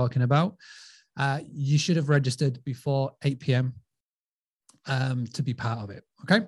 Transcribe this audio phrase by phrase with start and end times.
[0.00, 0.56] talking about,
[1.16, 3.74] uh, you should have registered before 8 p.m.
[4.86, 6.04] Um, to be part of it.
[6.22, 6.46] Okay.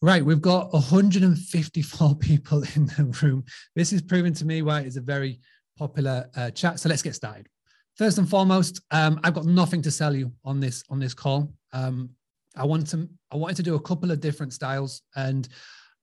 [0.00, 0.24] Right.
[0.24, 3.44] We've got 154 people in the room.
[3.76, 5.40] This is proving to me why it's a very
[5.76, 6.80] popular uh, chat.
[6.80, 7.46] So let's get started.
[7.96, 11.52] First and foremost, um, I've got nothing to sell you on this on this call.
[11.72, 12.10] Um,
[12.56, 15.48] I want to I wanted to do a couple of different styles, and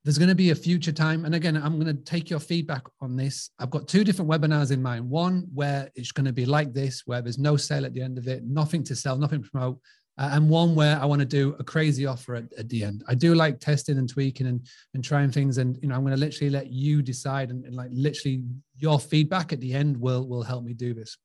[0.04, 1.26] there's going to be a future time.
[1.26, 3.52] And again, I'm going to take your feedback on this.
[3.60, 5.08] I've got two different webinars in mind.
[5.08, 8.18] One where it's going to be like this, where there's no sale at the end
[8.18, 9.80] of it, nothing to sell, nothing to promote.
[10.18, 13.04] Uh, and one where I want to do a crazy offer at, at, the end.
[13.08, 15.58] I do like testing and tweaking and, and trying things.
[15.58, 18.44] And, you know, I'm going to literally let you decide and, and like literally
[18.76, 21.18] your feedback at the end will, will help me do this.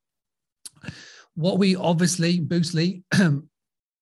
[1.34, 3.02] What we obviously, Boostly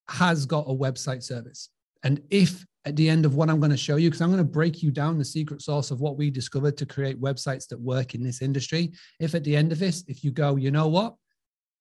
[0.08, 1.70] has got a website service.
[2.02, 4.38] And if at the end of what I'm going to show you, because I'm going
[4.38, 7.80] to break you down the secret sauce of what we discovered to create websites that
[7.80, 8.92] work in this industry.
[9.20, 11.14] If at the end of this, if you go, you know what,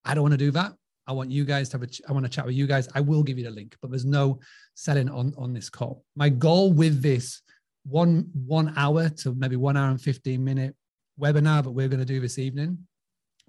[0.04, 0.72] I don't want to do that.
[1.06, 2.88] I want you guys to have a, I want to chat with you guys.
[2.94, 4.40] I will give you the link, but there's no
[4.74, 6.04] selling on, on this call.
[6.16, 7.42] My goal with this
[7.84, 10.74] one, one hour to maybe one hour and 15 minute
[11.20, 12.78] webinar that we're going to do this evening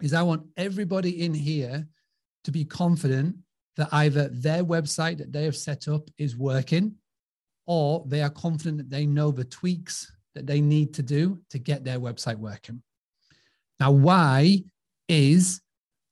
[0.02, 1.88] is I want everybody in here
[2.44, 3.38] to be confident
[3.78, 6.96] that either their website that they have set up is working
[7.66, 11.60] or they are confident that they know the tweaks that they need to do to
[11.60, 12.82] get their website working.
[13.80, 14.64] Now, why
[15.08, 15.62] is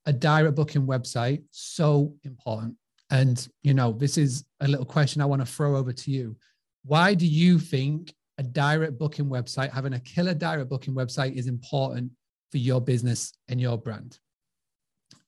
[0.05, 2.75] a direct booking website so important?
[3.09, 6.35] And, you know, this is a little question I want to throw over to you.
[6.83, 11.47] Why do you think a direct booking website, having a killer direct booking website, is
[11.47, 12.11] important
[12.51, 14.19] for your business and your brand.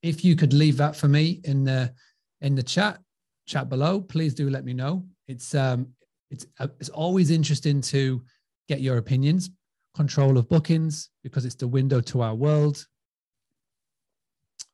[0.01, 1.93] If you could leave that for me in the
[2.41, 2.99] in the chat
[3.47, 5.05] chat below, please do let me know.
[5.27, 5.87] It's um
[6.29, 8.21] it's uh, it's always interesting to
[8.67, 9.49] get your opinions.
[9.95, 12.85] Control of bookings because it's the window to our world.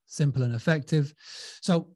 [0.07, 1.13] Simple and effective.
[1.61, 1.89] So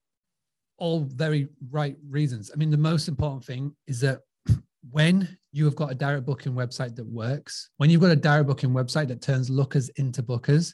[0.77, 2.51] all very right reasons.
[2.53, 4.19] I mean, the most important thing is that
[4.91, 8.47] when you have got a direct booking website that works, when you've got a direct
[8.47, 10.73] booking website that turns lookers into bookers,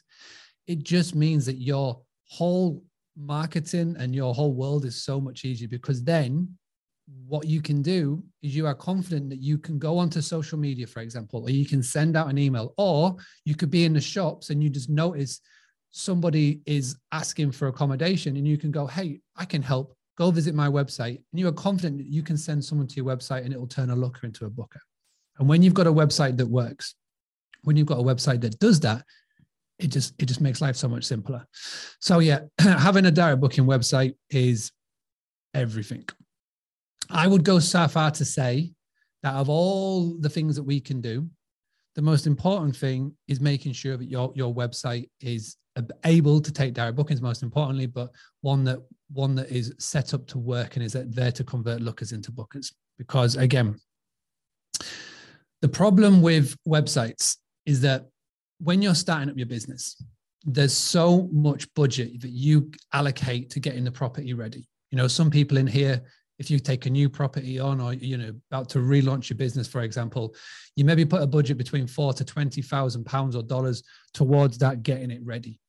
[0.66, 2.82] it just means that your whole
[3.16, 6.48] marketing and your whole world is so much easier because then
[7.26, 10.86] what you can do is you are confident that you can go onto social media,
[10.86, 14.00] for example, or you can send out an email, or you could be in the
[14.00, 15.40] shops and you just notice
[15.90, 20.54] somebody is asking for accommodation and you can go, Hey, I can help go visit
[20.54, 23.52] my website and you are confident that you can send someone to your website and
[23.52, 24.80] it will turn a looker into a booker.
[25.38, 26.94] And when you've got a website that works,
[27.62, 29.04] when you've got a website that does that,
[29.78, 31.46] it just it just makes life so much simpler.
[32.00, 34.70] So yeah, having a direct booking website is
[35.54, 36.04] everything.
[37.10, 38.72] I would go so far to say
[39.22, 41.28] that of all the things that we can do,
[41.94, 45.56] the most important thing is making sure that your your website is
[46.04, 48.10] able to take direct bookings most importantly but
[48.42, 48.78] one that
[49.10, 52.72] one that is set up to work and is there to convert lookers into bookers.
[52.98, 53.78] Because again
[55.60, 57.36] the problem with websites
[57.66, 58.08] is that
[58.58, 60.02] when you're starting up your business
[60.44, 64.66] there's so much budget that you allocate to getting the property ready.
[64.90, 66.02] You know some people in here
[66.38, 69.68] if you take a new property on or you know about to relaunch your business
[69.68, 70.34] for example
[70.76, 73.82] you maybe put a budget between four to twenty thousand pounds or dollars
[74.12, 75.60] towards that getting it ready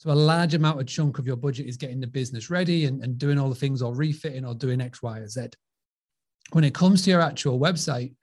[0.00, 3.04] so a large amount of chunk of your budget is getting the business ready and,
[3.04, 5.48] and doing all the things or refitting or doing X, Y, or Z.
[6.52, 8.14] When it comes to your actual website,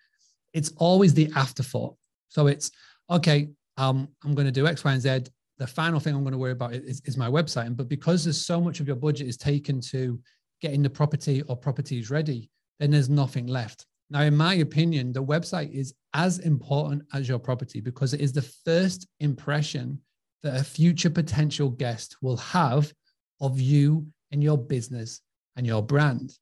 [0.53, 1.96] it's always the afterthought.
[2.29, 2.72] So it's
[3.12, 5.25] okay, um, I'm going to do X, Y, and Z.
[5.59, 7.78] The final thing I'm going to worry about is, is my website.
[7.78, 10.19] But because there's so much of your budget is taken to
[10.62, 13.85] getting the property or properties ready, then there's nothing left.
[14.09, 18.31] Now, in my opinion, the website is as important as your property because it is
[18.31, 20.00] the first impression
[20.44, 22.94] that a future potential guest will have
[23.41, 25.22] of you and your business
[25.56, 26.38] and your brand.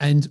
[0.00, 0.28] And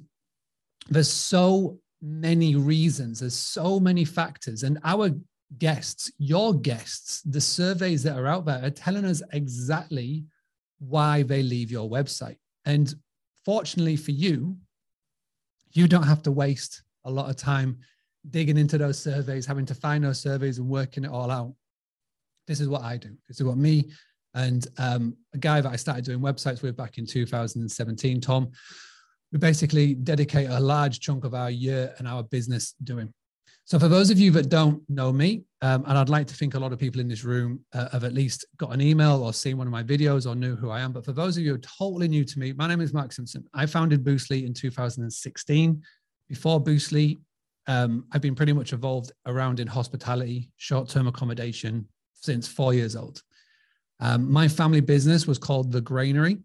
[0.90, 4.64] there's so many reasons, there's so many factors.
[4.64, 5.12] And our
[5.58, 10.26] guests, your guests, the surveys that are out there are telling us exactly
[10.80, 12.38] why they leave your website.
[12.66, 12.94] And
[13.46, 14.58] fortunately for you,
[15.72, 17.78] you don't have to waste a lot of time
[18.30, 21.54] digging into those surveys, having to find those surveys and working it all out
[22.48, 23.10] this is what I do.
[23.28, 23.92] This is what me
[24.34, 28.52] and um, a guy that I started doing websites with back in 2017, Tom,
[29.32, 33.14] we basically dedicate a large chunk of our year and our business doing.
[33.72, 36.56] So, for those of you that don't know me, um, and I'd like to think
[36.56, 39.32] a lot of people in this room uh, have at least got an email or
[39.32, 40.92] seen one of my videos or knew who I am.
[40.92, 43.14] But for those of you who are totally new to me, my name is Mark
[43.14, 43.46] Simpson.
[43.54, 45.82] I founded Boostly in 2016.
[46.28, 47.22] Before Boostly,
[47.68, 52.98] um, I've been pretty much involved around in hospitality, short term accommodation, since four years
[52.98, 53.24] old.
[54.02, 56.40] Um, my family business was called The Granary.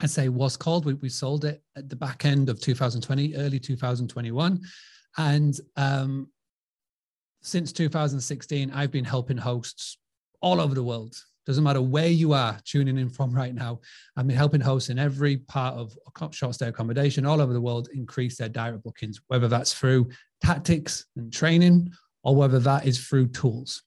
[0.00, 0.84] I say was called.
[0.84, 4.60] We, we sold it at the back end of 2020, early 2021.
[5.16, 6.28] And um,
[7.42, 9.98] since 2016, I've been helping hosts
[10.40, 11.14] all over the world.
[11.46, 13.80] Doesn't matter where you are tuning in from right now.
[14.16, 15.96] I've been helping hosts in every part of
[16.32, 20.10] short stay accommodation all over the world increase their direct bookings, whether that's through
[20.42, 21.92] tactics and training
[22.22, 23.82] or whether that is through tools.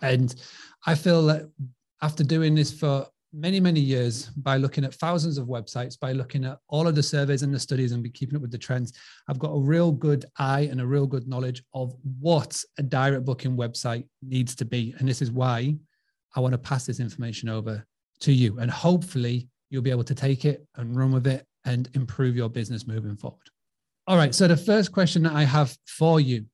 [0.00, 0.34] And
[0.86, 1.50] I feel that
[2.02, 6.44] after doing this for many, many years by looking at thousands of websites, by looking
[6.44, 8.92] at all of the surveys and the studies and be keeping up with the trends,
[9.28, 13.24] I've got a real good eye and a real good knowledge of what a direct
[13.24, 14.94] booking website needs to be.
[14.98, 15.76] And this is why
[16.36, 17.84] I want to pass this information over
[18.20, 18.58] to you.
[18.58, 22.48] And hopefully you'll be able to take it and run with it and improve your
[22.48, 23.48] business moving forward.
[24.06, 24.34] All right.
[24.34, 26.44] So the first question that I have for you,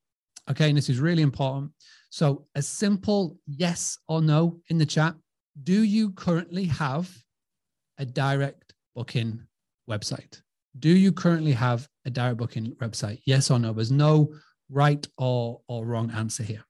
[0.49, 1.71] okay, and this is really important.
[2.09, 5.15] So a simple yes or no in the chat
[5.61, 7.09] do you currently have
[7.97, 9.41] a direct booking
[9.89, 10.41] website?
[10.79, 13.21] Do you currently have a direct booking website?
[13.25, 13.73] Yes or no?
[13.73, 14.33] There's no
[14.69, 16.63] right or, or wrong answer here.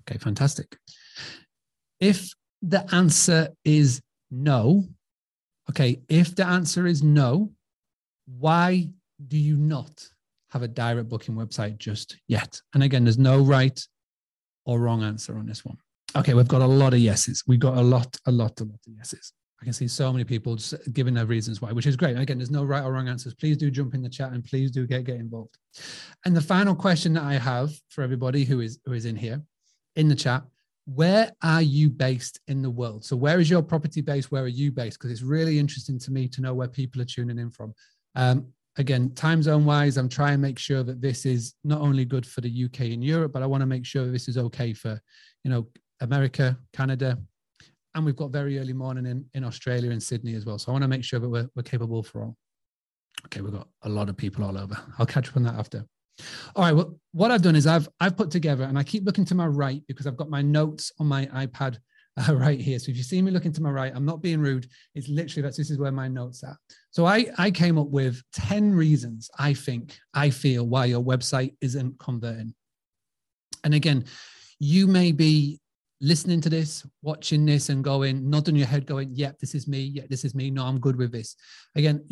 [0.00, 0.76] Okay, fantastic.
[2.00, 4.84] If the answer is no,
[5.70, 7.52] okay, if the answer is no,
[8.26, 8.88] why
[9.28, 10.08] do you not
[10.50, 12.60] have a direct booking website just yet?
[12.74, 13.80] And again, there's no right
[14.64, 15.78] or wrong answer on this one.
[16.14, 17.42] Okay, we've got a lot of yeses.
[17.46, 19.32] We've got a lot, a lot, a lot of yeses.
[19.60, 22.18] I can see so many people just giving their reasons why, which is great.
[22.18, 23.34] Again, there's no right or wrong answers.
[23.34, 25.56] Please do jump in the chat and please do get get involved.
[26.24, 29.40] And the final question that I have for everybody who is who is in here
[29.94, 30.42] in the chat,
[30.86, 33.04] where are you based in the world?
[33.04, 34.32] So where is your property based?
[34.32, 34.98] Where are you based?
[34.98, 37.72] Because it's really interesting to me to know where people are tuning in from.
[38.16, 42.04] Um, again, time zone wise, I'm trying to make sure that this is not only
[42.04, 44.72] good for the UK and Europe, but I want to make sure this is okay
[44.72, 45.00] for,
[45.44, 45.68] you know,
[46.02, 47.16] America, Canada,
[47.94, 50.58] and we've got very early morning in, in Australia and Sydney as well.
[50.58, 52.36] So I want to make sure that we're, we're capable for all.
[53.26, 54.76] Okay, we've got a lot of people all over.
[54.98, 55.84] I'll catch up on that after.
[56.56, 56.72] All right.
[56.72, 59.46] Well, what I've done is I've I've put together, and I keep looking to my
[59.46, 61.78] right because I've got my notes on my iPad
[62.16, 62.78] uh, right here.
[62.78, 64.66] So if you see me looking to my right, I'm not being rude.
[64.94, 66.58] It's literally that's this is where my notes are.
[66.90, 71.54] So I I came up with ten reasons I think I feel why your website
[71.60, 72.54] isn't converting.
[73.64, 74.04] And again,
[74.58, 75.60] you may be
[76.02, 79.80] listening to this, watching this, and going, nodding your head, going, "Yep, this is me.
[79.80, 80.50] Yeah, this is me.
[80.50, 81.36] No, I'm good with this."
[81.76, 82.04] Again,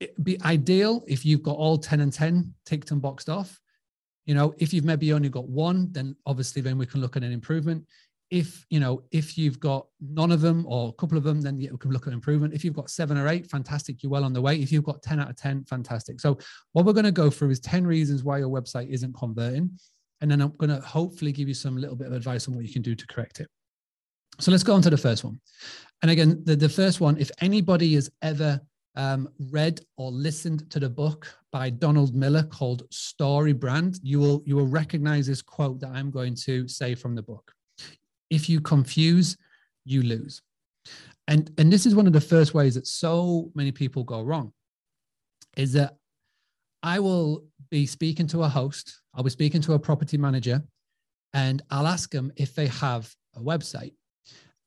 [0.00, 3.58] it'd be ideal if you've got all ten and ten ticked and boxed off.
[4.26, 7.22] You know, if you've maybe only got one, then obviously then we can look at
[7.22, 7.86] an improvement.
[8.30, 11.56] If you know, if you've got none of them or a couple of them, then
[11.56, 12.52] we can look at improvement.
[12.52, 14.56] If you've got seven or eight, fantastic, you're well on the way.
[14.56, 16.20] If you've got ten out of ten, fantastic.
[16.20, 16.38] So
[16.72, 19.70] what we're going to go through is ten reasons why your website isn't converting
[20.24, 22.64] and then I'm going to hopefully give you some little bit of advice on what
[22.64, 23.48] you can do to correct it.
[24.40, 25.38] So let's go on to the first one.
[26.00, 28.58] And again, the, the first one, if anybody has ever
[28.96, 34.42] um, read or listened to the book by Donald Miller called Story Brand, you will
[34.46, 37.52] you will recognize this quote that I'm going to say from the book.
[38.30, 39.36] If you confuse,
[39.84, 40.40] you lose.
[41.28, 44.54] And and this is one of the first ways that so many people go wrong.
[45.54, 45.98] Is that
[46.82, 47.44] I will
[47.74, 50.62] be speaking to a host, I'll be speaking to a property manager,
[51.32, 53.94] and I'll ask them if they have a website.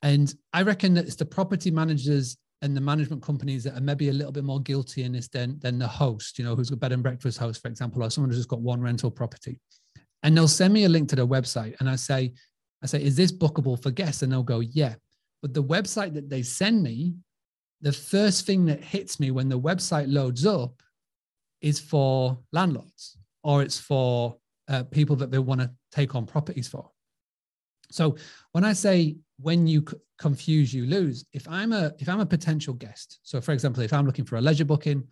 [0.01, 4.09] And I reckon that it's the property managers and the management companies that are maybe
[4.09, 6.75] a little bit more guilty in this than, than the host, you know, who's a
[6.75, 9.57] bed and breakfast host, for example, or someone who's just got one rental property.
[10.23, 11.79] And they'll send me a link to their website.
[11.79, 12.33] And I say,
[12.83, 14.21] I say, is this bookable for guests?
[14.21, 14.95] And they'll go, yeah.
[15.41, 17.13] But the website that they send me,
[17.79, 20.83] the first thing that hits me when the website loads up
[21.61, 24.37] is for landlords or it's for
[24.67, 26.89] uh, people that they want to take on properties for.
[27.91, 28.17] So
[28.51, 29.85] when I say when you
[30.19, 31.25] confuse, you lose.
[31.33, 34.37] If I'm a if I'm a potential guest, so for example, if I'm looking for
[34.37, 35.07] a leisure booking,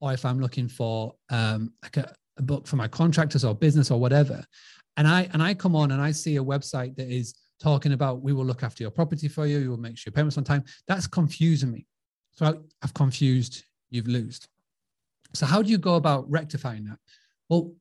[0.00, 3.90] or if I'm looking for um, like a, a book for my contractors or business
[3.90, 4.44] or whatever,
[4.96, 8.22] and I and I come on and I see a website that is talking about
[8.22, 10.44] we will look after your property for you, you will make sure your payments on
[10.44, 10.64] time.
[10.86, 11.86] That's confusing me.
[12.32, 14.48] So I've confused, you've lost.
[15.34, 16.98] So, how do you go about rectifying that?
[17.48, 17.72] Well,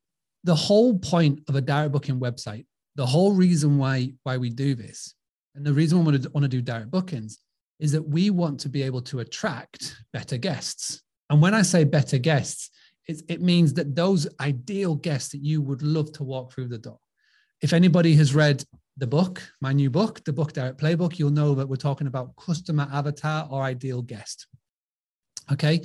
[0.43, 2.65] the whole point of a direct booking website,
[2.95, 5.15] the whole reason why why we do this,
[5.55, 7.39] and the reason we want to, do direct bookings
[7.79, 11.01] is that we want to be able to attract better guests.
[11.29, 12.69] And when I say better guests,
[13.07, 16.77] it, it means that those ideal guests that you would love to walk through the
[16.77, 16.99] door.
[17.61, 18.63] If anybody has read
[18.97, 22.35] the book, my new book, the Book Direct Playbook, you'll know that we're talking about
[22.35, 24.47] customer avatar or ideal guest.
[25.51, 25.81] Okay.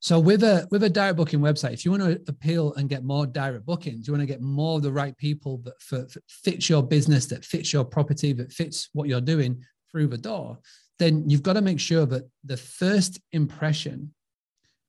[0.00, 3.02] So with a with a direct booking website, if you want to appeal and get
[3.02, 6.20] more direct bookings, you want to get more of the right people that for, for
[6.28, 10.58] fits your business, that fits your property, that fits what you're doing through the door,
[10.98, 14.14] then you've got to make sure that the first impression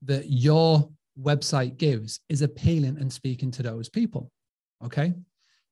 [0.03, 0.89] that your
[1.19, 4.31] website gives is appealing and speaking to those people.
[4.85, 5.13] Okay.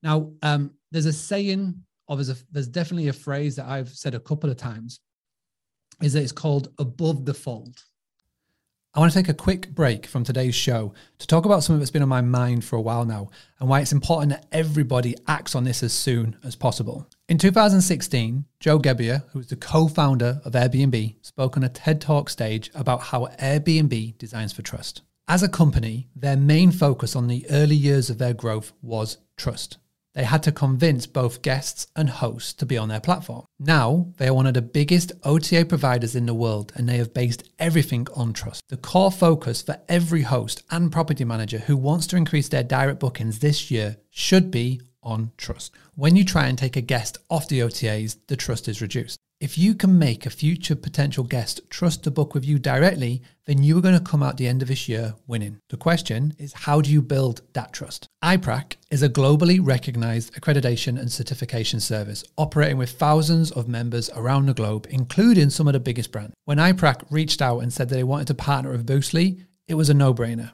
[0.03, 1.75] Now, um, there's a saying,
[2.08, 5.00] or there's, a, there's definitely a phrase that I've said a couple of times,
[6.01, 7.82] is that it's called above the fold.
[8.98, 11.92] I want to take a quick break from today's show to talk about something that's
[11.92, 15.54] been on my mind for a while now and why it's important that everybody acts
[15.54, 17.08] on this as soon as possible.
[17.30, 22.01] In 2016, Joe Gebbia, who is the co founder of Airbnb, spoke on a TED
[22.01, 25.04] Talk stage about how Airbnb designs for trust.
[25.27, 29.77] As a company, their main focus on the early years of their growth was trust.
[30.18, 33.46] They had to convince both guests and hosts to be on their platform.
[33.60, 37.14] Now, they are one of the biggest OTA providers in the world and they have
[37.14, 38.64] based everything on trust.
[38.70, 43.00] The core focus for every host and property manager who wants to increase their direct
[43.00, 45.76] bookings this year should be on trust.
[45.94, 49.20] When you try and take a guest off the OTAs, the trust is reduced.
[49.39, 53.62] If you can make a future potential guest trust to book with you directly, then
[53.62, 55.60] you are going to come out the end of this year winning.
[55.70, 58.08] The question is how do you build that trust?
[58.24, 64.48] iPrac is a globally recognized accreditation and certification service operating with thousands of members around
[64.48, 66.34] the globe, including some of the biggest brands.
[66.46, 69.91] When iPrac reached out and said that they wanted to partner with Boostly, it was
[69.91, 70.53] a no brainer.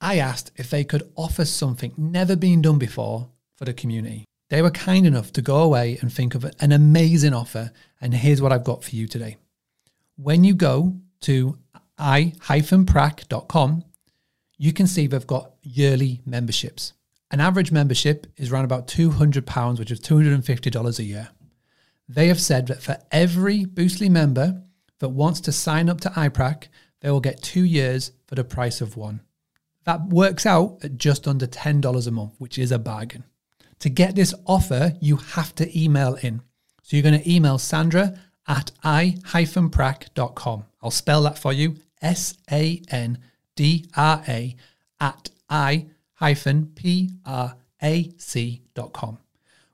[0.00, 4.24] I asked if they could offer something never been done before for the community.
[4.52, 7.72] They were kind enough to go away and think of an amazing offer.
[8.02, 9.38] And here's what I've got for you today.
[10.16, 11.56] When you go to
[11.96, 13.84] i-prac.com,
[14.58, 16.92] you can see they've got yearly memberships.
[17.30, 21.30] An average membership is around about £200, which is $250 a year.
[22.06, 24.62] They have said that for every Boostly member
[24.98, 26.64] that wants to sign up to iPrac,
[27.00, 29.22] they will get two years for the price of one.
[29.84, 33.24] That works out at just under $10 a month, which is a bargain.
[33.82, 36.40] To get this offer, you have to email in.
[36.84, 40.64] So you're going to email Sandra at i-prac.com.
[40.80, 41.74] I'll spell that for you.
[42.00, 42.86] S-A-N-D-R-A
[45.00, 45.88] at i-prac.com.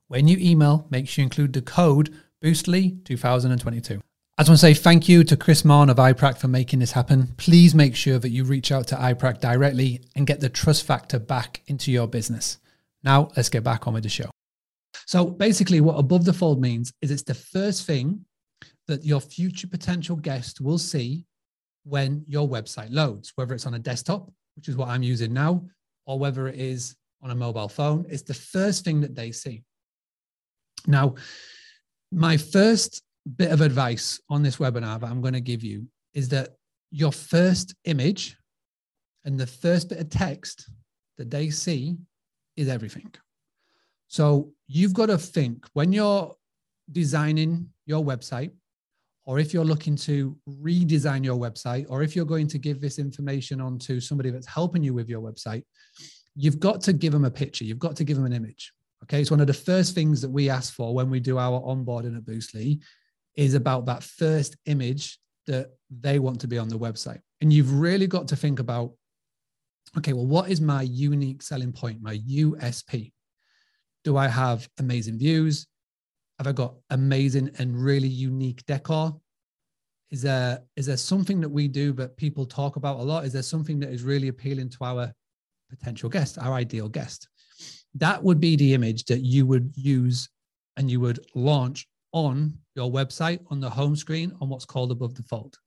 [0.06, 4.00] When you email, make sure you include the code Boostly2022.
[4.38, 6.92] I just want to say thank you to Chris Marn of iPrac for making this
[6.92, 7.34] happen.
[7.36, 11.18] Please make sure that you reach out to iPrac directly and get the trust factor
[11.18, 12.56] back into your business.
[13.02, 14.30] Now, let's get back on with the show.
[15.06, 18.24] So, basically, what above the fold means is it's the first thing
[18.86, 21.24] that your future potential guest will see
[21.84, 25.64] when your website loads, whether it's on a desktop, which is what I'm using now,
[26.06, 28.06] or whether it is on a mobile phone.
[28.08, 29.62] It's the first thing that they see.
[30.86, 31.14] Now,
[32.12, 33.02] my first
[33.36, 36.50] bit of advice on this webinar that I'm going to give you is that
[36.90, 38.36] your first image
[39.24, 40.70] and the first bit of text
[41.18, 41.98] that they see
[42.58, 43.10] is everything.
[44.08, 46.34] So you've got to think when you're
[46.90, 48.50] designing your website,
[49.24, 52.98] or if you're looking to redesign your website, or if you're going to give this
[52.98, 55.62] information on to somebody that's helping you with your website,
[56.34, 57.64] you've got to give them a picture.
[57.64, 58.72] You've got to give them an image.
[59.04, 59.20] Okay.
[59.20, 62.16] It's one of the first things that we ask for when we do our onboarding
[62.16, 62.80] at Boostly
[63.36, 67.20] is about that first image that they want to be on the website.
[67.40, 68.92] And you've really got to think about
[69.96, 73.12] okay, well, what is my unique selling point, my USP?
[74.04, 75.66] Do I have amazing views?
[76.38, 79.20] Have I got amazing and really unique decor?
[80.10, 83.24] Is there is there something that we do that people talk about a lot?
[83.24, 85.12] Is there something that is really appealing to our
[85.68, 87.28] potential guest, our ideal guest?
[87.94, 90.28] That would be the image that you would use
[90.76, 95.14] and you would launch on your website on the home screen on what's called above
[95.14, 95.58] the fold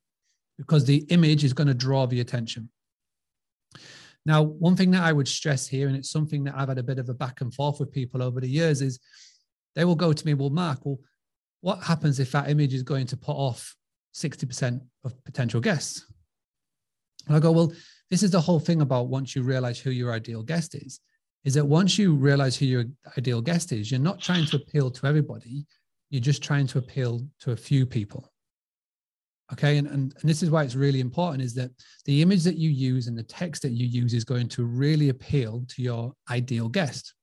[0.57, 2.69] because the image is going to draw the attention.
[4.25, 6.83] Now, one thing that I would stress here, and it's something that I've had a
[6.83, 8.99] bit of a back and forth with people over the years, is
[9.75, 10.99] they will go to me, well, Mark, well,
[11.61, 13.75] what happens if that image is going to put off
[14.13, 16.05] 60% of potential guests?
[17.27, 17.73] And I go, well,
[18.09, 20.99] this is the whole thing about once you realize who your ideal guest is,
[21.43, 22.85] is that once you realize who your
[23.17, 25.65] ideal guest is, you're not trying to appeal to everybody.
[26.09, 28.30] You're just trying to appeal to a few people
[29.53, 29.77] okay?
[29.77, 31.71] And, and and this is why it's really important is that
[32.05, 35.09] the image that you use and the text that you use is going to really
[35.09, 37.13] appeal to your ideal guest.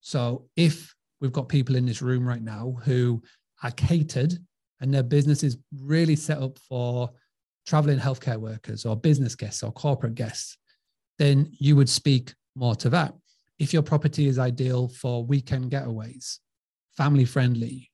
[0.00, 3.22] So if we've got people in this room right now who
[3.62, 4.34] are catered
[4.80, 7.10] and their business is really set up for
[7.66, 10.56] traveling healthcare workers or business guests or corporate guests
[11.18, 13.14] then you would speak more to that.
[13.58, 16.38] If your property is ideal for weekend getaways
[16.96, 17.90] family friendly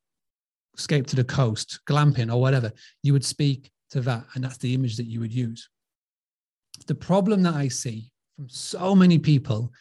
[0.79, 2.71] escape to the coast glamping or whatever
[3.03, 4.25] you would speak to that.
[4.35, 5.69] And that's the image that you would use.
[6.87, 9.73] the problem that I see from so many people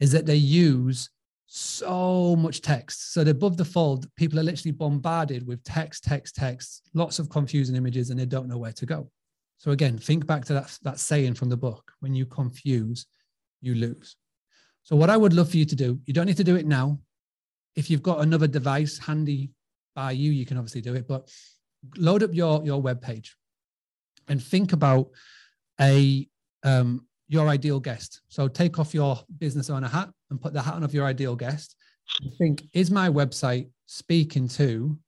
[0.00, 1.10] is that they use
[1.46, 3.12] so much text.
[3.12, 7.74] So above the fold, people are literally bombarded with text, text, text, lots of confusing
[7.74, 9.10] images, and they don't know where to go.
[9.56, 13.06] So again, think back to that, that saying from the book when you confuse,
[13.60, 14.16] you lose.
[14.84, 16.66] So, what I would love for you to do, you don't need to do it
[16.66, 16.98] now.
[17.76, 19.50] If you've got another device handy
[19.94, 21.30] by you, you can obviously do it, but
[21.96, 23.36] load up your, your web page
[24.28, 25.08] and think about
[25.80, 26.26] a
[26.64, 28.22] um, your ideal guest.
[28.28, 31.36] So take off your business owner hat and put the hat on of your ideal
[31.36, 31.76] guest.
[32.22, 34.98] And think, is my website speaking to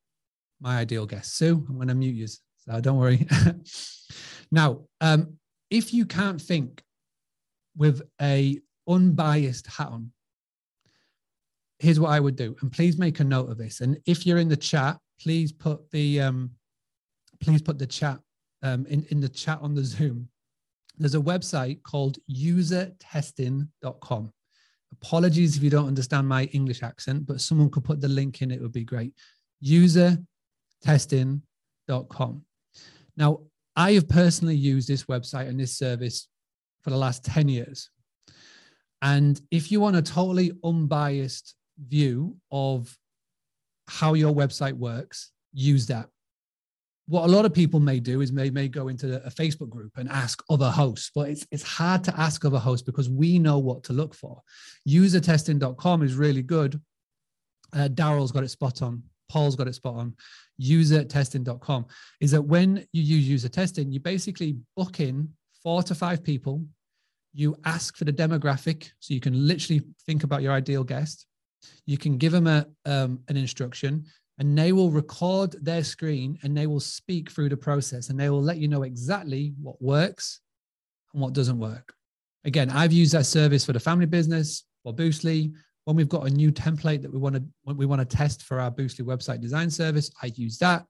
[0.61, 1.37] my ideal guest?
[1.37, 3.27] Sue, I'm going to mute you, so don't worry.
[4.51, 5.39] now, um,
[5.71, 6.83] if you can't think
[7.77, 10.13] with a unbiased hat on,
[11.79, 13.81] here's what I would do, and please make a note of this.
[13.81, 16.51] And if you're in the chat, please put the um,
[17.41, 18.21] please put the chat
[18.63, 20.29] um, in in the chat on the Zoom
[21.01, 24.33] there's a website called usertesting.com.
[24.93, 28.51] Apologies if you don't understand my English accent, but someone could put the link in,
[28.51, 29.15] it would be great.
[29.65, 32.45] Usertesting.com.
[33.17, 33.41] Now,
[33.77, 36.29] I have personally used this website and this service
[36.83, 37.89] for the last 10 years.
[39.01, 42.95] And if you want a totally unbiased view of
[43.89, 46.11] how your website works, use that
[47.11, 49.91] what a lot of people may do is may may go into a Facebook group
[49.97, 53.59] and ask other hosts, but it's it's hard to ask other hosts because we know
[53.59, 54.41] what to look for.
[54.89, 56.81] Usertesting.com is really good.
[57.73, 59.03] Uh, Daryl's got it spot on.
[59.29, 60.15] Paul's got it spot on.
[60.63, 61.87] Usertesting.com
[62.21, 65.31] is that when you use user testing, you basically book in
[65.65, 66.65] four to five people.
[67.35, 71.27] You ask for the demographic, so you can literally think about your ideal guest.
[71.87, 74.05] You can give them a um, an instruction
[74.41, 78.31] and they will record their screen and they will speak through the process and they
[78.31, 80.41] will let you know exactly what works
[81.13, 81.93] and what doesn't work.
[82.47, 85.53] Again, I've used that service for the family business for Boostly.
[85.85, 87.45] When we've got a new template that we want to
[87.75, 90.87] we want to test for our Boostly website design service, I use that.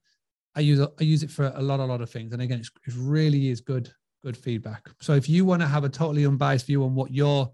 [0.55, 2.33] I use I use it for a lot, a lot of things.
[2.33, 3.93] And again, it really is good,
[4.23, 4.89] good feedback.
[5.01, 7.53] So if you want to have a totally unbiased view on what your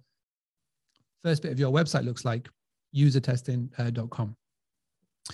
[1.25, 2.51] first bit of your website looks like,
[2.95, 4.37] usertesting.com.
[5.29, 5.33] Uh,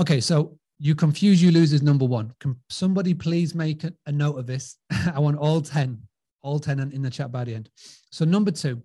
[0.00, 2.32] Okay, so you confuse, you lose is number one.
[2.40, 4.78] Can somebody please make a, note of this?
[5.14, 6.00] I want all 10,
[6.40, 7.68] all 10 in the chat by the end.
[8.10, 8.82] So number two,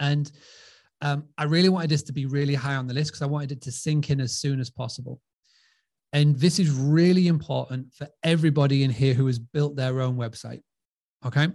[0.00, 0.30] and
[1.02, 3.52] um, I really wanted this to be really high on the list because I wanted
[3.52, 5.20] it to sink in as soon as possible.
[6.12, 10.62] And this is really important for everybody in here who has built their own website.
[11.24, 11.46] Okay.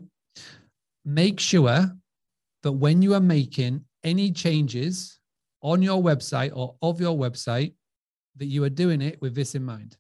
[1.04, 1.92] Make sure
[2.64, 5.20] that when you are making any changes
[5.62, 7.74] on your website or of your website,
[8.38, 9.98] that you are doing it with this in mind.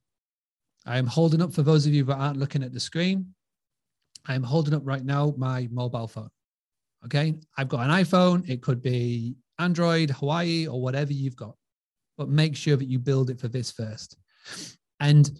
[0.85, 3.33] I am holding up for those of you that aren't looking at the screen.
[4.27, 6.29] I am holding up right now my mobile phone.
[7.05, 7.35] Okay.
[7.57, 8.47] I've got an iPhone.
[8.49, 11.55] It could be Android, Huawei, or whatever you've got.
[12.17, 14.17] But make sure that you build it for this first.
[14.99, 15.31] And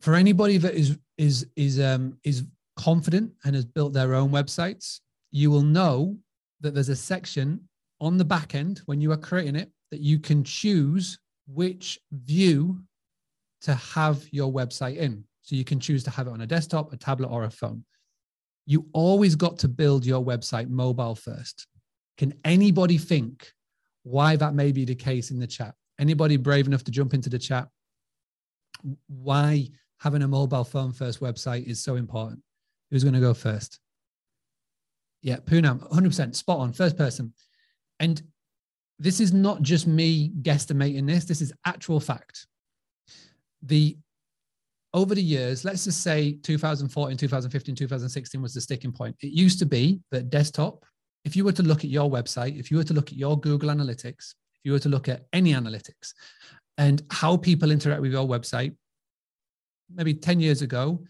[0.00, 2.44] for anybody that is is is um is
[2.76, 5.00] confident and has built their own websites,
[5.30, 6.16] you will know
[6.60, 7.60] that there's a section
[8.00, 11.18] on the back end when you are creating it that you can choose
[11.52, 12.80] which view
[13.62, 15.24] to have your website in.
[15.42, 17.84] So you can choose to have it on a desktop, a tablet, or a phone.
[18.66, 21.66] You always got to build your website mobile first.
[22.18, 23.52] Can anybody think
[24.02, 25.74] why that may be the case in the chat?
[25.98, 27.68] Anybody brave enough to jump into the chat?
[29.08, 32.40] Why having a mobile phone first website is so important?
[32.90, 33.80] Who's going to go first?
[35.22, 37.34] Yeah, Poonam, 100% spot on, first person.
[37.98, 38.22] And
[39.00, 42.46] this is not just me guesstimating this, this is actual fact.
[43.62, 43.96] The
[44.92, 49.16] over the years, let's just say 2014, 2015, 2016 was the sticking point.
[49.22, 50.84] It used to be that desktop,
[51.24, 53.38] if you were to look at your website, if you were to look at your
[53.38, 56.12] Google Analytics, if you were to look at any analytics
[56.76, 58.74] and how people interact with your website,
[59.94, 61.02] maybe 10 years ago,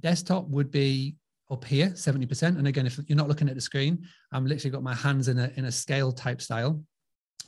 [0.00, 1.16] desktop would be
[1.50, 2.58] up here, 70%.
[2.58, 5.38] And again, if you're not looking at the screen, I'm literally got my hands in
[5.38, 6.82] a, in a scale type style.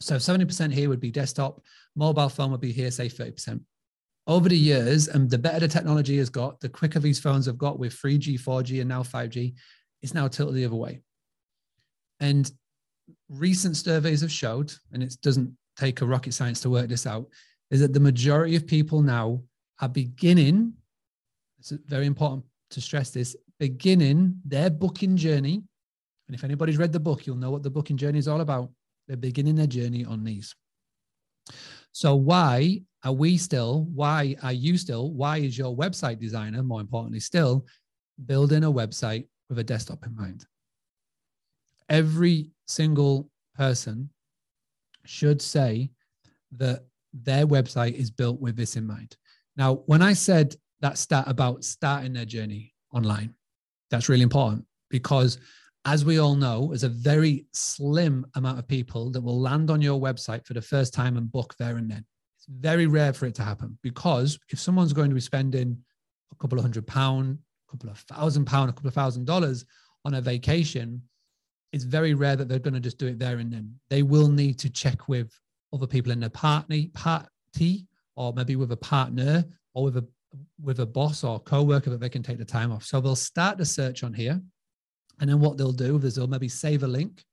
[0.01, 1.61] So 70% here would be desktop,
[1.95, 3.61] mobile phone would be here, say 30%.
[4.27, 7.59] Over the years, and the better the technology has got, the quicker these phones have
[7.59, 9.55] got with 3G, 4G, and now 5G,
[10.03, 11.01] it's now tilted the other way.
[12.21, 12.51] And
[13.29, 17.27] recent surveys have showed, and it doesn't take a rocket science to work this out,
[17.71, 19.43] is that the majority of people now
[19.81, 20.73] are beginning,
[21.59, 25.63] it's very important to stress this, beginning their booking journey.
[26.27, 28.71] And if anybody's read the book, you'll know what the booking journey is all about
[29.07, 30.55] they're beginning their journey on these.
[31.93, 36.81] So why are we still, why are you still, why is your website designer, more
[36.81, 37.65] importantly still,
[38.25, 40.45] building a website with a desktop in mind.
[41.89, 44.11] Every single person
[45.05, 45.91] should say
[46.53, 49.17] that their website is built with this in mind.
[49.57, 53.35] Now, when I said that stat about starting their journey online,
[53.91, 55.39] that's really important because
[55.87, 59.81] as we all know, there's a very slim amount of people that will land on
[59.81, 62.05] your website for the first time and book there and then.
[62.37, 65.79] It's very rare for it to happen because if someone's going to be spending
[66.33, 69.65] a couple of hundred pound, a couple of thousand pound, a couple of thousand dollars
[70.05, 71.01] on a vacation,
[71.73, 73.73] it's very rare that they're going to just do it there and then.
[73.89, 75.39] They will need to check with
[75.73, 79.45] other people in their party, party, or maybe with a partner
[79.75, 80.07] or with a
[80.61, 82.83] with a boss or co-worker that they can take the time off.
[82.83, 84.43] So they'll start the search on here
[85.21, 87.25] and then what they'll do is they'll maybe save a link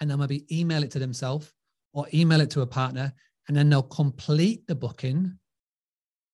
[0.00, 1.52] and they'll maybe email it to themselves
[1.92, 3.12] or email it to a partner.
[3.48, 5.38] And then they'll complete the booking.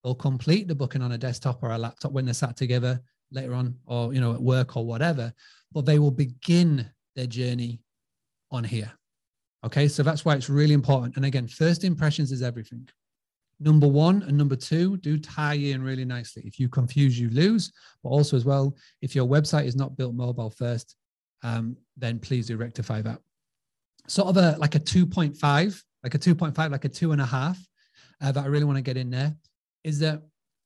[0.02, 3.00] They'll complete the booking on a desktop or a laptop when they're sat together
[3.30, 5.32] later on or, you know, at work or whatever.
[5.72, 7.80] But they will begin their journey
[8.50, 8.92] on here.
[9.64, 9.88] Okay.
[9.88, 11.16] So that's why it's really important.
[11.16, 12.88] And again, first impressions is everything
[13.60, 16.42] number one and number two do tie in really nicely.
[16.44, 17.72] If you confuse, you lose.
[18.02, 20.96] But also, as well, if your website is not built mobile first,
[21.42, 23.18] um, then please do rectify that.
[24.08, 27.58] Sort of a like a 2.5, like a 2.5, like a two and a half
[28.20, 29.34] uh, that I really want to get in there
[29.84, 30.22] is that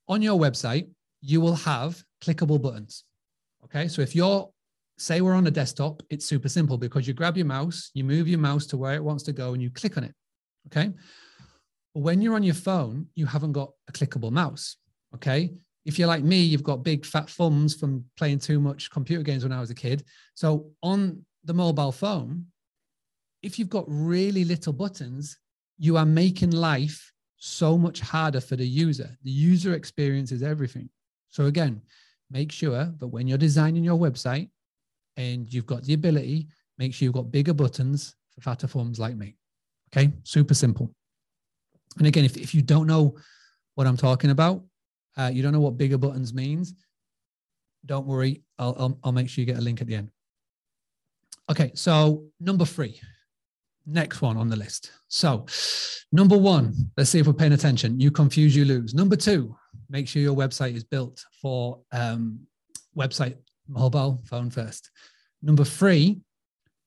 [0.09, 0.89] on your website,
[1.21, 3.05] you will have clickable buttons.
[3.65, 3.89] Okay.
[3.89, 4.49] So if you're,
[4.99, 8.29] say, we're on a desktop, it's super simple because you grab your mouse, you move
[8.29, 10.15] your mouse to where it wants to go, and you click on it.
[10.69, 10.93] Okay.
[11.97, 14.77] When you're on your phone, you haven't got a clickable mouse.
[15.15, 15.55] Okay.
[15.87, 19.45] If you're like me, you've got big fat thumbs from playing too much computer games
[19.45, 20.05] when I was a kid.
[20.35, 22.49] So on the mobile phone,
[23.43, 25.39] if you've got really little buttons,
[25.79, 29.17] you are making life so much harder for the user.
[29.23, 30.91] The user experience is everything.
[31.31, 31.81] So again,
[32.31, 34.51] make sure that when you're designing your website
[35.17, 39.17] and you've got the ability, make sure you've got bigger buttons for fatter thumbs like
[39.17, 39.39] me.
[39.91, 40.93] Okay, super simple.
[41.99, 43.17] And again, if, if you don't know
[43.75, 44.63] what I'm talking about,
[45.17, 46.75] uh, you don't know what bigger buttons means,
[47.87, 48.43] don't worry.
[48.59, 50.11] I'll, I'll, I'll make sure you get a link at the end.
[51.49, 53.01] Okay, so number three,
[53.87, 54.91] next one on the list.
[55.09, 55.47] So,
[56.11, 58.01] number one, let's see if we're paying attention.
[58.01, 58.95] You confuse, you lose.
[58.95, 59.57] Number two,
[59.89, 62.41] make sure your website is built for um,
[62.97, 63.37] website
[63.69, 64.91] mobile phone first.
[65.43, 66.21] Number three,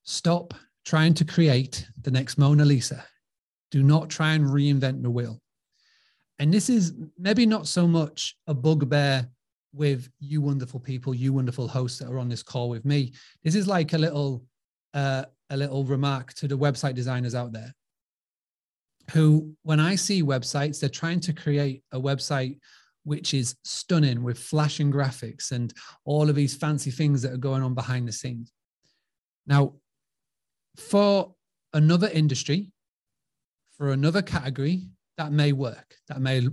[0.04, 0.54] stop
[0.86, 3.06] trying to create the next Mona Lisa.
[3.72, 5.42] Do not try and reinvent the wheel.
[6.40, 9.30] And this is maybe not so much a bugbear
[9.74, 13.14] with you wonderful people, you wonderful hosts that are on this call with me.
[13.44, 14.44] This is like a little
[14.94, 17.74] uh, a little remark to the website designers out there
[19.12, 22.60] who when I see websites, they're trying to create a website
[23.04, 25.74] which is stunning with flashing graphics and
[26.06, 28.52] all of these fancy things that are going on behind the scenes.
[29.48, 29.74] Now,
[30.78, 31.34] for
[31.74, 32.72] another industry,
[33.80, 34.84] for another category,
[35.18, 35.96] that may work.
[36.10, 36.48] That may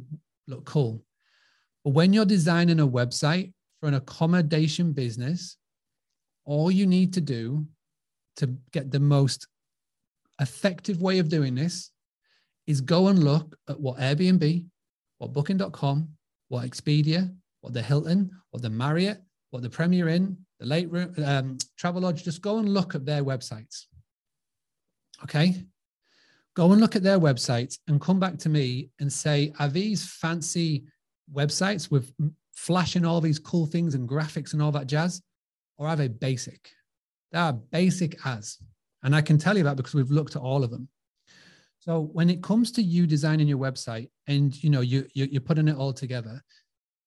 [0.46, 1.02] look cool.
[1.84, 5.56] But when you're designing a website for an accommodation business,
[6.44, 7.66] all you need to do
[8.36, 9.48] to get the most
[10.40, 11.90] effective way of doing this
[12.68, 14.64] is go and look at what Airbnb,
[15.18, 16.08] what Booking.com,
[16.48, 21.12] what Expedia, what the Hilton, what the Marriott, what the Premier Inn, the Late Room,
[21.24, 22.22] um, Travelodge.
[22.22, 23.86] Just go and look at their websites.
[25.24, 25.64] Okay,
[26.56, 30.10] go and look at their websites and come back to me and say, are these
[30.10, 30.84] fancy
[31.32, 32.12] websites with
[32.54, 35.22] flashing all these cool things and graphics and all that jazz?
[35.76, 36.70] Or are they basic?
[37.30, 38.56] They are basic as.
[39.02, 40.88] And I can tell you that because we've looked at all of them.
[41.78, 45.42] So when it comes to you designing your website and you know you, you you're
[45.42, 46.42] putting it all together,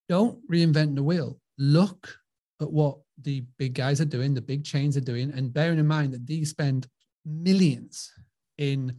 [0.07, 1.39] don't reinvent the wheel.
[1.57, 2.15] Look
[2.61, 5.87] at what the big guys are doing, the big chains are doing, and bearing in
[5.87, 6.87] mind that these spend
[7.25, 8.11] millions
[8.57, 8.95] in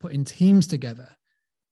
[0.00, 1.08] putting teams together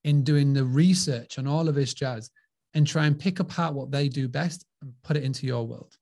[0.05, 2.31] in doing the research on all of this jazz
[2.75, 5.97] and try and pick apart what they do best and put it into your world.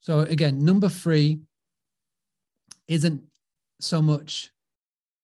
[0.00, 1.38] So again, number three
[2.88, 3.22] isn't
[3.80, 4.50] so much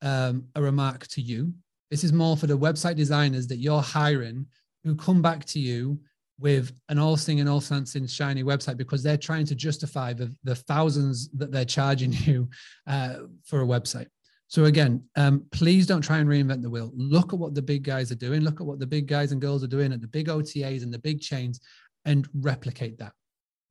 [0.03, 1.53] um, a remark to you.
[1.91, 4.47] This is more for the website designers that you're hiring
[4.85, 5.99] who come back to you
[6.39, 10.55] with an all singing, all dancing, shiny website because they're trying to justify the, the
[10.55, 12.49] thousands that they're charging you
[12.87, 14.07] uh, for a website.
[14.49, 16.91] So again, um, please don't try and reinvent the wheel.
[16.95, 18.41] Look at what the big guys are doing.
[18.41, 20.93] Look at what the big guys and girls are doing at the big OTAs and
[20.93, 21.61] the big chains,
[22.07, 23.13] and replicate that.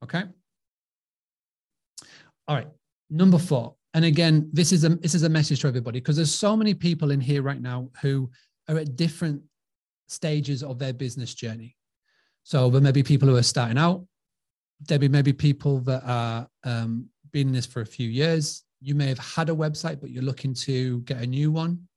[0.04, 0.24] Okay.
[2.48, 2.68] All right.
[3.10, 3.76] Number four.
[3.96, 6.76] And again, this is a this is a message to everybody because there's so many
[6.76, 8.30] people in here right now who
[8.70, 9.42] are at different
[10.08, 11.76] stages of their business journey.
[12.44, 14.06] So there may be people who are starting out,
[14.82, 18.64] there may be maybe people that are um, been in this for a few years.
[18.80, 21.88] You may have had a website, but you're looking to get a new one.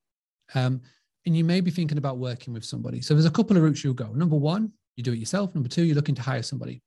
[0.55, 0.81] Um,
[1.27, 3.01] and you may be thinking about working with somebody.
[3.01, 4.11] So there's a couple of routes you'll go.
[4.13, 5.55] Number one, you do it yourself.
[5.55, 6.83] Number two, you're looking to hire somebody.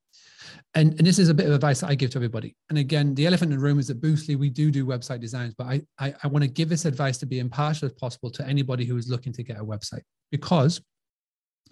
[0.76, 2.56] And, and this is a bit of advice that I give to everybody.
[2.70, 5.54] And again, the elephant in the room is that Boostly, we do do website designs,
[5.58, 8.48] but I, I, I want to give this advice to be impartial as possible to
[8.48, 10.02] anybody who is looking to get a website
[10.32, 10.82] because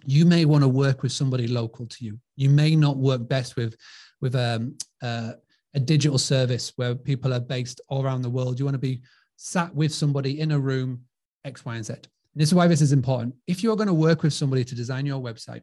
[0.04, 2.18] you may want to work with somebody local to you.
[2.36, 3.76] You may not work best with,
[4.20, 5.32] with um, uh,
[5.74, 8.58] a digital service where people are based all around the world.
[8.58, 9.00] You want to be
[9.36, 11.02] sat with somebody in a room,
[11.44, 11.92] X, Y, and Z.
[11.94, 13.34] And this is why this is important.
[13.46, 15.62] If you're going to work with somebody to design your website,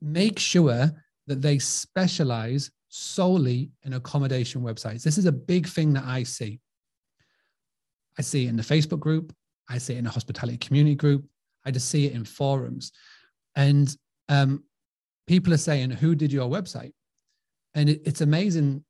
[0.00, 0.90] make sure
[1.26, 5.02] that they specialize solely in accommodation websites.
[5.02, 6.60] This is a big thing that I see.
[8.18, 9.34] I see it in the Facebook group,
[9.68, 11.24] I see it in the hospitality community group,
[11.64, 12.92] I just see it in forums.
[13.56, 13.94] And
[14.28, 14.64] um,
[15.26, 16.92] people are saying, Who did your website?
[17.74, 18.84] And it, it's amazing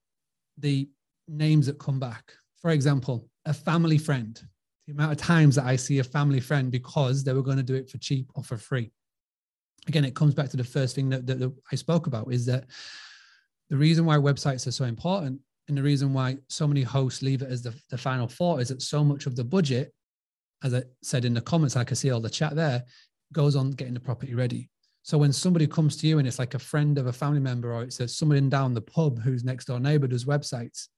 [0.59, 0.89] the
[1.29, 2.33] names that come back.
[2.61, 4.41] For example, a family friend,
[4.87, 7.63] the amount of times that I see a family friend because they were going to
[7.63, 8.93] do it for cheap or for free.
[9.89, 12.47] Again, it comes back to the first thing that, that, that I spoke about is
[12.47, 12.67] that
[13.69, 17.43] the reason why websites are so important and the reason why so many hosts leave
[17.43, 19.93] it as the, the final thought is that so much of the budget,
[20.63, 22.85] as I said in the comments, I can see all the chat there,
[23.33, 24.69] goes on getting the property ready.
[25.03, 27.73] So when somebody comes to you and it's like a friend of a family member
[27.73, 30.89] or it's a, somebody down the pub who's next door neighbor does websites,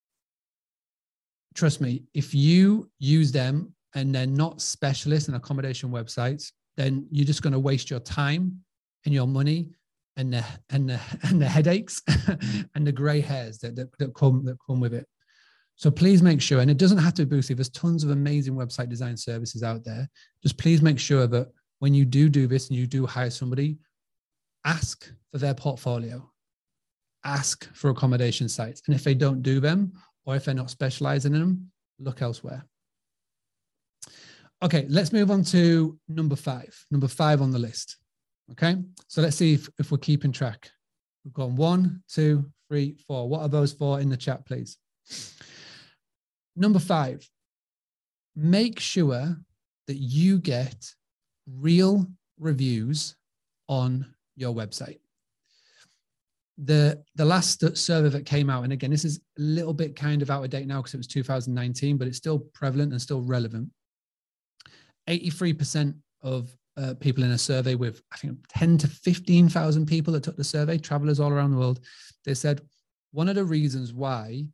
[1.55, 7.27] trust me, if you use them and they're not specialists in accommodation websites, then you're
[7.27, 8.61] just going to waste your time
[9.05, 9.71] and your money
[10.17, 12.03] and the and the and the headaches
[12.75, 15.07] and the gray hairs that, that, that come that come with it.
[15.77, 17.57] So please make sure, and it doesn't have to be Boostly.
[17.57, 20.09] There's tons of amazing website design services out there.
[20.43, 21.49] Just please make sure that
[21.81, 23.77] when you do do this and you do hire somebody,
[24.65, 26.31] ask for their portfolio,
[27.25, 28.83] ask for accommodation sites.
[28.87, 29.93] And if they don't do them,
[30.27, 32.65] or if they're not specializing in them, look elsewhere.
[34.63, 37.99] Okay, let's move on to number five, number five on the list.
[38.53, 38.77] Okay,
[39.09, 40.71] so let's see if, if we're keeping track.
[41.25, 43.29] We've gone one, two, three, four.
[43.29, 44.79] What are those four in the chat, please?
[46.57, 47.29] Number five,
[48.37, 49.37] make sure
[49.87, 50.95] that you get
[51.47, 52.07] real
[52.39, 53.17] reviews
[53.69, 54.99] on your website.
[56.59, 60.23] The, the last survey that came out, and again, this is a little bit kind
[60.23, 63.23] of out of date now because it was 2019, but it's still prevalent and still
[63.23, 63.69] relevant.
[65.09, 70.23] 83% of uh, people in a survey with, I think, 10 to 15,000 people that
[70.23, 71.81] took the survey, travelers all around the world,
[72.25, 72.61] they said
[73.13, 74.45] one of the reasons why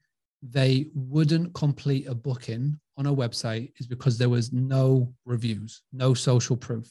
[0.43, 6.15] they wouldn't complete a booking on a website is because there was no reviews, no
[6.15, 6.91] social proof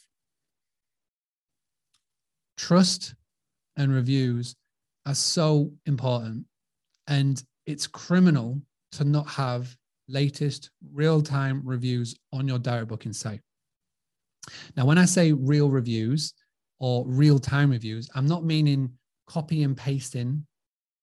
[2.59, 3.15] trust
[3.77, 4.55] and reviews
[5.05, 6.45] are so important.
[7.07, 9.75] And it's criminal to not have
[10.07, 13.39] latest real time reviews on your direct booking site.
[14.75, 16.33] Now, when I say real reviews
[16.79, 18.91] or real time reviews, I'm not meaning
[19.27, 20.45] copy and pasting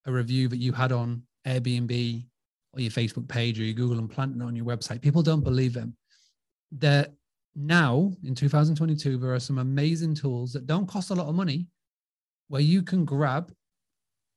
[0.05, 2.27] a review that you had on Airbnb
[2.75, 5.01] or your Facebook page or your Google and planting it on your website.
[5.01, 5.97] People don't believe them.
[6.71, 7.07] They're
[7.57, 11.67] now in 2022, there are some amazing tools that don't cost a lot of money
[12.49, 13.51] where you can grab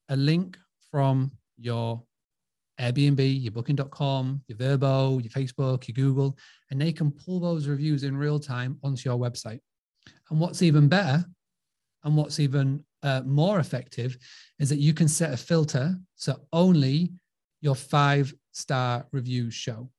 [0.08, 0.58] a link
[0.90, 2.02] from your
[2.80, 6.38] Airbnb, your booking.com, your Vrbo, your Facebook, your Google,
[6.72, 9.60] and they can pull those reviews in real time onto your website.
[10.30, 11.26] And what's even better
[12.04, 14.18] and what's even uh, more effective
[14.60, 17.12] is that you can set a filter so only
[17.62, 19.90] your five star reviews show.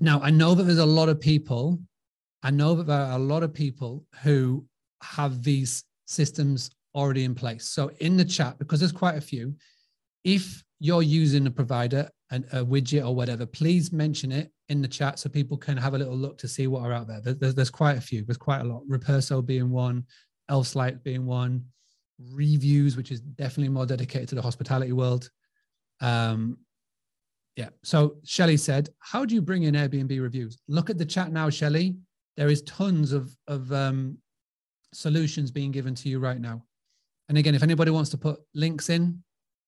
[0.00, 1.80] Now, I know that there's a lot of people
[2.42, 4.64] I know that there are a lot of people who
[5.02, 7.66] have these systems already in place.
[7.66, 9.54] So in the chat, because there's quite a few,
[10.24, 14.88] if you're using a provider and a widget or whatever, please mention it in the
[14.88, 17.20] chat so people can have a little look to see what are out there.
[17.20, 18.24] There's, there's quite a few.
[18.24, 18.82] There's quite a lot.
[18.88, 20.04] Reperso being one,
[20.50, 21.64] Elfsight being one,
[22.32, 25.30] Revyoos, which is definitely more dedicated to the hospitality world.
[26.00, 26.58] Um,
[27.56, 27.70] yeah.
[27.82, 31.50] So Shelly said, "How do you bring in Airbnb reviews?" Look at the chat now,
[31.50, 31.96] Shelly
[32.36, 34.18] there is tons of, of um,
[34.92, 36.64] solutions being given to you right now.
[37.28, 39.22] And again, if anybody wants to put links in,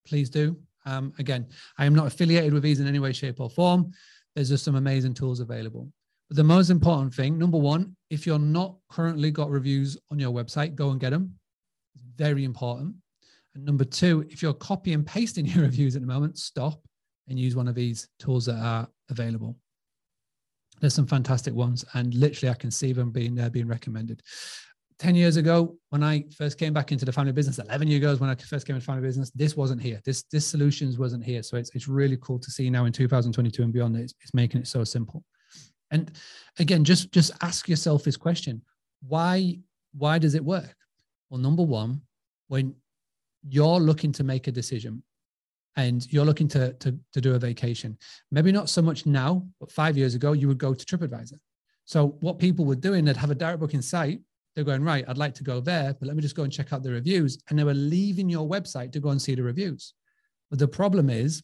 [0.06, 0.56] please do.
[0.84, 1.48] Um, again,
[1.78, 3.92] I am not affiliated with these in any way, shape, or form.
[4.34, 5.88] There's just some amazing tools available.
[6.28, 10.32] But the most important thing, number one, if you're not currently got reviews on your
[10.32, 11.34] website, go and get them.
[11.94, 12.94] It's very important.
[13.54, 16.82] And number two, if you're copy and pasting your reviews at the moment, stop
[17.28, 19.56] and use one of these tools that are available.
[20.82, 24.20] There's some fantastic ones, and literally I can see them being uh, being recommended.
[24.98, 28.16] 10 years ago, when I first came back into the family business, 11 years ago
[28.16, 30.00] when I first came into family business, this wasn't here.
[30.04, 31.42] This this solutions wasn't here.
[31.44, 34.60] So it's, it's really cool to see now in 2022 and beyond, it's, it's making
[34.60, 35.24] it so simple.
[35.92, 36.10] And
[36.58, 38.60] again, just just ask yourself this question:
[39.06, 39.60] Why
[39.96, 40.76] why does it work?
[41.30, 42.02] Well, number one,
[42.48, 42.74] when
[43.48, 45.04] you're looking to make a decision
[45.76, 47.96] and you're looking to, to, to do a vacation,
[48.30, 51.38] maybe not so much now, but five years ago, you would go to TripAdvisor.
[51.84, 54.20] So what people were doing, they'd have a direct booking site.
[54.54, 56.72] They're going, right, I'd like to go there, but let me just go and check
[56.72, 57.38] out the reviews.
[57.48, 59.94] And they were leaving your website to go and see the reviews.
[60.50, 61.42] But the problem is,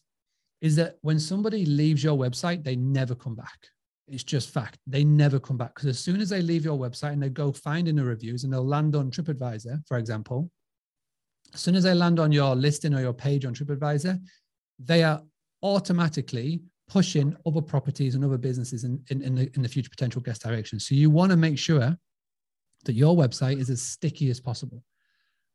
[0.61, 3.67] is that when somebody leaves your website, they never come back.
[4.07, 4.77] It's just fact.
[4.87, 7.51] They never come back because as soon as they leave your website and they go
[7.51, 10.51] finding the reviews and they'll land on TripAdvisor, for example,
[11.53, 14.19] as soon as they land on your listing or your page on TripAdvisor,
[14.79, 15.21] they are
[15.63, 20.21] automatically pushing other properties and other businesses in, in, in, the, in the future potential
[20.21, 20.87] guest directions.
[20.87, 21.95] So you want to make sure
[22.85, 24.83] that your website is as sticky as possible.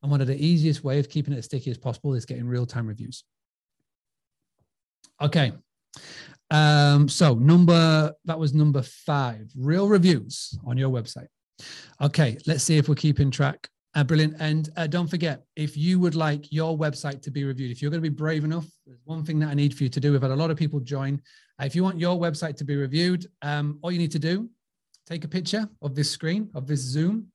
[0.02, 2.46] And one of the easiest way of keeping it as sticky as possible is getting
[2.46, 3.24] real-time reviews.
[5.20, 5.52] Okay.
[6.50, 11.28] Um, so number that was number five, real reviews on your website.
[12.00, 13.68] Okay, let's see if we're keeping track.
[13.94, 14.34] Uh, brilliant.
[14.40, 17.92] And uh, don't forget, if you would like your website to be reviewed, if you're
[17.92, 20.12] going to be brave enough, there's one thing that I need for you to do.
[20.12, 21.20] We've had a lot of people join.
[21.60, 24.50] Uh, if you want your website to be reviewed, um, all you need to do,
[25.06, 27.28] take a picture of this screen, of this Zoom,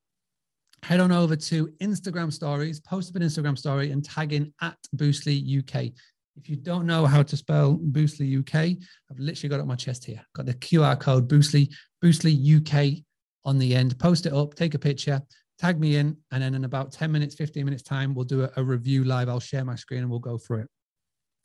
[0.84, 4.78] head on over to Instagram stories, post up an Instagram story and tag in at
[4.96, 5.94] Boostly UK.
[6.36, 8.78] If you don't know how to spell Boostly UK,
[9.10, 10.22] I've literally got it on my chest here.
[10.36, 13.04] Got the QR code Boostly, Boostly UK
[13.46, 13.98] on the end.
[14.00, 15.22] Post it up, take a picture,
[15.60, 18.52] tag me in, and then in about 10 minutes, 15 minutes time, we'll do a,
[18.58, 19.30] a review live.
[19.30, 20.68] I'll share my screen and we'll go through it.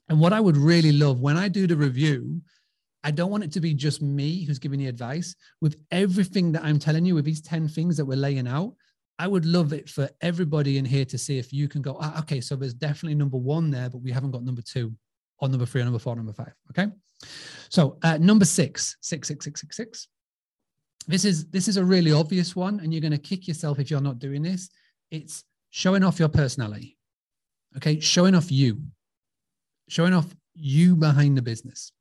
[0.09, 2.41] And what I would really love when I do the review,
[3.03, 5.35] I don't want it to be just me who's giving you advice.
[5.61, 8.75] With everything that I'm telling you, with these 10 things that we're laying out,
[9.19, 12.19] I would love it for everybody in here to see if you can go, ah,
[12.21, 14.93] okay, so there's definitely number one there, but we haven't got number two
[15.39, 16.53] or number three or number four, number five.
[16.71, 16.91] Okay.
[17.69, 20.09] So uh, number six, six, six, six, six, six
[21.07, 23.91] this is this is a really obvious one and you're going to kick yourself if
[23.91, 24.71] you're not doing this.
[25.11, 26.97] It's showing off your personality
[27.77, 28.01] okay?
[28.01, 28.81] Showing off you.
[29.89, 31.93] Showing off you behind the business.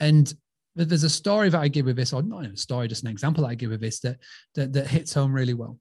[0.00, 0.32] And
[0.74, 3.42] there's a story that i give with this or not a story just an example
[3.42, 4.18] that i give with this that
[4.54, 5.78] that, that hits home really well.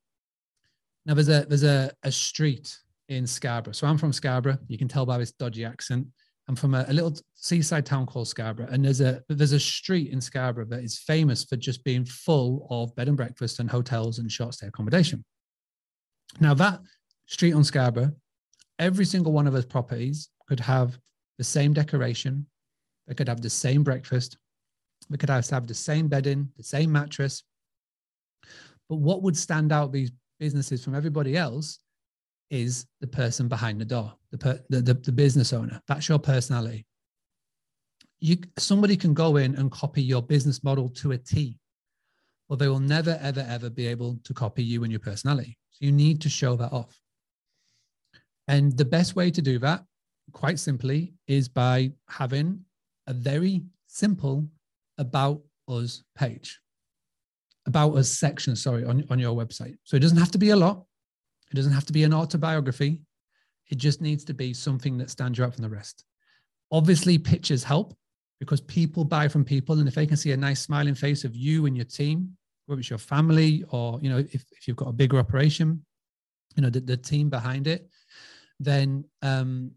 [1.06, 2.78] Now there's a there's a, a street
[3.10, 3.74] in scarborough.
[3.74, 4.58] So i'm from scarborough.
[4.68, 6.08] You can tell by this dodgy accent
[6.48, 10.12] I'm from a, a, little seaside town called Scarborough, and there's a there's a street
[10.12, 14.20] in Scarborough that is famous for just being full of bed and breakfast and hotels
[14.20, 15.26] and short stay accommodation.
[16.40, 16.82] Now that
[17.26, 18.12] street on Scarborough,
[18.78, 21.00] every single one of those properties could have
[21.38, 22.46] the same decoration,
[23.08, 24.38] they could have the same breakfast,
[25.10, 27.44] they could have, have the same bedding, the same mattress.
[28.88, 31.80] But what would stand out these businesses from everybody else
[32.56, 35.82] is the person behind the door, the, per, the, the, the business owner.
[35.88, 36.86] That's your personality.
[38.20, 41.60] You, somebody can go in and copy your business model to a T,
[42.48, 45.58] but they will never, ever, ever be able to copy you and your personality.
[45.72, 46.98] So you need to show that off.
[48.48, 49.84] And the best way to do that,
[50.32, 52.64] quite simply, is by having
[53.08, 54.48] a very simple
[54.98, 56.60] about us page,
[57.66, 59.76] about us section, sorry, on, on your website.
[59.84, 60.86] So it doesn't have to be a lot.
[61.52, 63.02] It doesn't have to be an autobiography.
[63.70, 66.04] It just needs to be something that stands you out from the rest.
[66.72, 67.96] Obviously, pictures help
[68.40, 69.80] because people buy from people.
[69.80, 72.80] And if they can see a nice smiling face of you and your team, whether
[72.80, 75.84] it's your family or, you know, if, if you've got a bigger operation,
[76.56, 77.88] you know, the, the team behind it,
[78.60, 79.72] then um,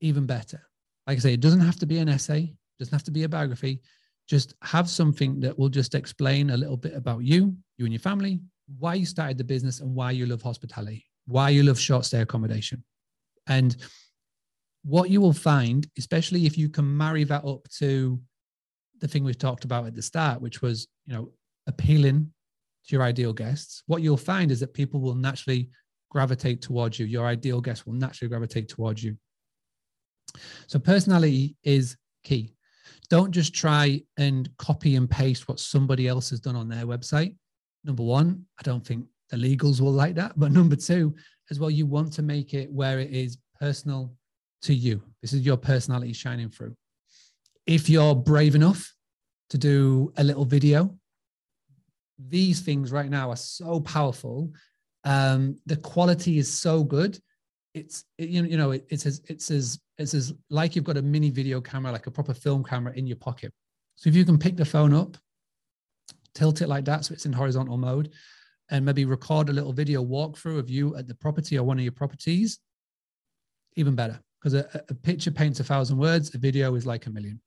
[0.00, 0.60] even better.
[1.06, 3.28] Like I say, it doesn't have to be an essay, doesn't have to be a
[3.28, 3.80] biography.
[4.28, 8.00] Just have something that will just explain a little bit about you, you and your
[8.00, 8.40] family,
[8.78, 12.20] why you started the business and why you love hospitality, why you love short stay
[12.20, 12.82] accommodation.
[13.46, 13.76] And
[14.84, 18.20] what you will find, especially if you can marry that up to
[19.00, 21.30] the thing we've talked about at the start, which was, you know,
[21.66, 22.32] appealing
[22.86, 25.70] to your ideal guests, what you'll find is that people will naturally
[26.10, 27.06] gravitate towards you.
[27.06, 29.16] Your ideal guest will naturally gravitate towards you.
[30.66, 32.54] So personality is key.
[33.08, 37.36] Don't just try and copy and paste what somebody else has done on their website
[37.84, 40.32] number one, I don't think the legals will like that.
[40.36, 41.14] But number two,
[41.50, 44.14] as well, you want to make it where it is personal
[44.62, 45.02] to you.
[45.20, 46.76] This is your personality shining through.
[47.66, 48.92] If you're brave enough
[49.50, 50.96] to do a little video,
[52.28, 54.52] these things right now are so powerful.
[55.04, 57.18] Um, the quality is so good.
[57.74, 60.84] It's it, you know, you know it, it's as it's as it's as like you've
[60.84, 63.52] got a mini video camera, like a proper film camera in your pocket.
[63.96, 65.16] So if you can pick the phone up
[66.34, 68.10] tilt it like that so it's in horizontal mode
[68.70, 71.84] and maybe record a little video walkthrough of you at the property or one of
[71.84, 72.58] your properties,
[73.76, 74.18] even better.
[74.40, 77.40] Because a, a picture paints a thousand words, a video is like a million.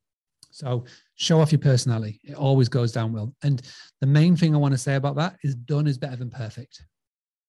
[0.50, 0.84] So
[1.16, 2.20] show off your personality.
[2.22, 3.34] It always goes down well.
[3.42, 3.60] And
[4.00, 6.82] the main thing I want to say about that is done is better than perfect.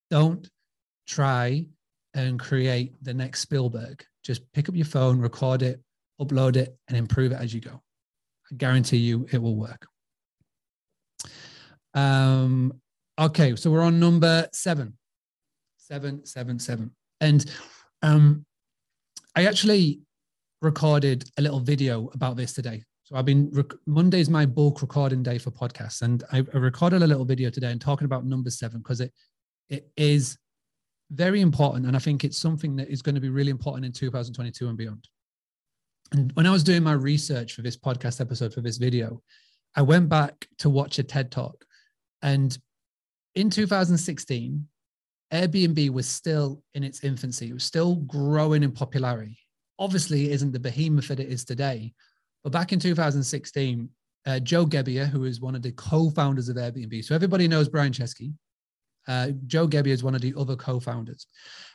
[0.10, 0.50] Don't
[1.08, 1.68] try
[2.14, 4.04] and create the next Spielberg.
[4.24, 5.82] Just pick up your phone, record it,
[6.20, 7.82] upload it, and improve it as you go.
[8.52, 9.88] I guarantee you it will work.
[11.98, 12.74] Um,
[13.20, 14.96] okay, so we're on number seven.
[15.78, 16.92] Seven, seven, seven.
[17.22, 17.44] And
[18.04, 18.46] um,
[19.36, 20.02] I actually
[20.62, 22.84] recorded a little video about this today.
[23.04, 27.02] So I've been rec- Monday's my bulk recording day for podcasts, and I, I recorded
[27.02, 29.12] a little video today and talking about number seven because it
[29.70, 30.38] it is
[31.10, 33.92] very important, and I think it's something that is going to be really important in
[33.92, 35.08] 2022 and beyond.
[36.12, 39.22] And when I was doing my research for this podcast episode for this video,
[39.76, 41.64] I went back to watch a TED talk,
[42.22, 42.58] and
[43.36, 44.68] in 2016,
[45.32, 47.50] Airbnb was still in its infancy.
[47.50, 49.38] It was still growing in popularity.
[49.80, 51.94] Obviously, it isn't the behemoth that it is today.
[52.44, 53.90] But back in 2016,
[54.26, 57.92] uh, Joe Gebbia, who is one of the co-founders of Airbnb, so everybody knows Brian
[57.92, 58.34] Chesky.
[59.08, 61.28] Uh, Joe Gebbia is one of the other co-founders,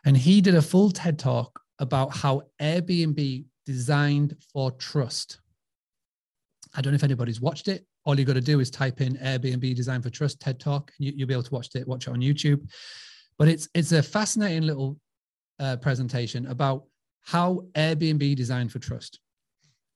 [0.04, 5.40] and he did a full TED talk about how Airbnb designed for trust.
[6.74, 7.86] I don't know if anybody's watched it.
[8.04, 11.06] All you got to do is type in Airbnb Design for Trust TED Talk, and
[11.06, 11.86] you, will be able to watch it.
[11.86, 12.68] Watch it on YouTube.
[13.38, 14.98] But it's it's a fascinating little
[15.58, 16.84] uh, presentation about
[17.22, 19.20] how Airbnb designed for trust.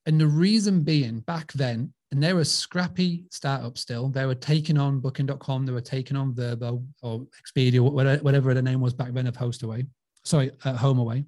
[0.07, 4.09] And the reason being, back then, and they were a scrappy startup still.
[4.09, 7.81] They were taking on Booking.com, they were taking on Vrbo or Expedia,
[8.23, 9.87] whatever the name was back then of HostAway,
[10.25, 11.27] sorry, uh, HomeAway.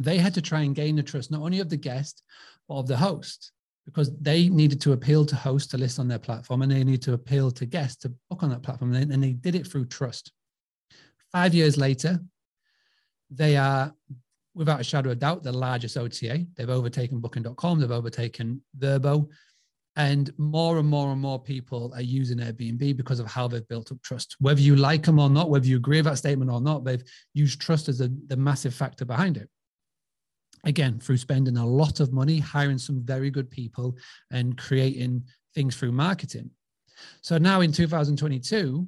[0.00, 2.22] They had to try and gain the trust not only of the guest,
[2.68, 3.52] but of the host,
[3.86, 7.00] because they needed to appeal to hosts to list on their platform and they need
[7.02, 8.92] to appeal to guests to book on that platform.
[8.92, 10.32] And they, and they did it through trust.
[11.32, 12.20] Five years later,
[13.30, 13.94] they are
[14.54, 16.46] without a shadow of doubt, the largest OTA.
[16.56, 19.28] They've overtaken Booking.com, they've overtaken Vrbo.
[19.96, 23.92] and more and more and more people are using Airbnb because of how they've built
[23.92, 24.36] up trust.
[24.40, 27.04] Whether you like them or not, whether you agree with that statement or not, they've
[27.34, 29.48] used trust as a, the massive factor behind it.
[30.64, 33.96] Again, through spending a lot of money, hiring some very good people,
[34.30, 36.50] and creating things through marketing.
[37.22, 38.86] So now in 2022,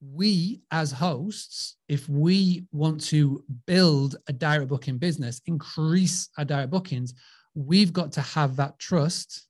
[0.00, 6.70] we as hosts, if we want to build a direct booking business, increase our direct
[6.70, 7.14] bookings,
[7.54, 9.46] we've got to have that trust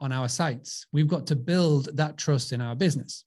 [0.00, 0.86] on our sites.
[0.92, 3.24] We've got to build that trust in our business.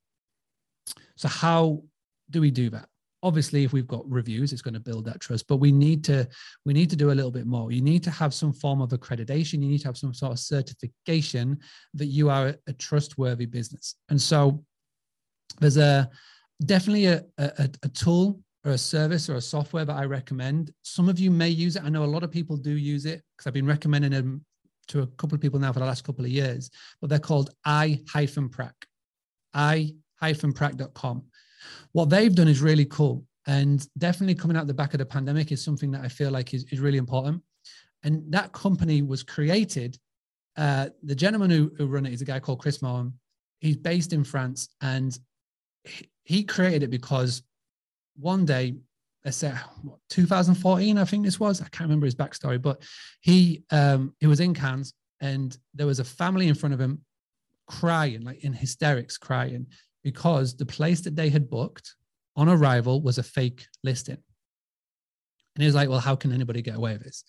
[1.15, 1.83] So, how
[2.29, 2.87] do we do that?
[3.23, 5.47] Obviously, if we've got reviews, it's going to build that trust.
[5.47, 6.27] But we need to
[6.65, 7.71] we need to do a little bit more.
[7.71, 9.61] You need to have some form of accreditation.
[9.61, 11.57] You need to have some sort of certification
[11.95, 13.95] that you are a trustworthy business.
[14.09, 14.63] And so,
[15.59, 16.09] there's a
[16.65, 20.71] definitely a, a, a tool or a service or a software that I recommend.
[20.83, 21.83] Some of you may use it.
[21.83, 24.45] I know a lot of people do use it because I've been recommending them
[24.87, 26.69] to a couple of people now for the last couple of years,
[27.01, 28.73] but they're called i-prac,
[29.53, 31.23] i-prac.com.
[31.91, 35.51] What they've done is really cool and definitely coming out the back of the pandemic
[35.51, 37.41] is something that I feel like is, is really important.
[38.03, 39.97] And that company was created.
[40.55, 43.13] Uh, the gentleman who, who run it is a guy called Chris Mohan.
[43.59, 45.17] He's based in France and
[46.23, 47.43] he created it because
[48.15, 48.75] one day,
[49.25, 51.61] let's say what, 2014, I think this was.
[51.61, 52.81] I can't remember his backstory, but
[53.21, 57.01] he um, he was in Cannes and there was a family in front of him
[57.67, 59.67] crying, like in hysterics, crying
[60.03, 61.95] because the place that they had booked
[62.35, 64.17] on arrival was a fake listing.
[65.55, 67.23] And he was like, well, how can anybody get away with this?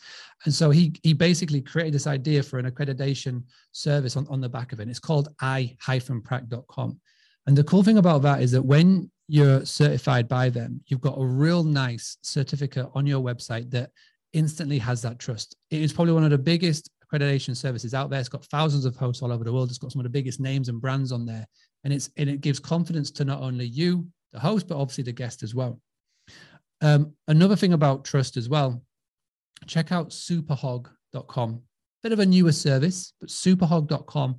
[0.45, 4.49] And so he he basically created this idea for an accreditation service on, on the
[4.49, 4.89] back of it.
[4.89, 7.01] It's called i-prac.com.
[7.47, 11.19] And the cool thing about that is that when you're certified by them, you've got
[11.19, 13.91] a real nice certificate on your website that
[14.33, 15.57] instantly has that trust.
[15.71, 18.21] It is probably one of the biggest accreditation services out there.
[18.21, 19.69] It's got thousands of hosts all over the world.
[19.69, 21.47] It's got some of the biggest names and brands on there.
[21.85, 25.13] And it's and it gives confidence to not only you, the host, but obviously the
[25.13, 25.81] guest as well.
[26.81, 28.83] Um, another thing about trust as well,
[29.67, 31.63] check out superhog.com.
[32.03, 34.37] Bit of a newer service, but superhog.com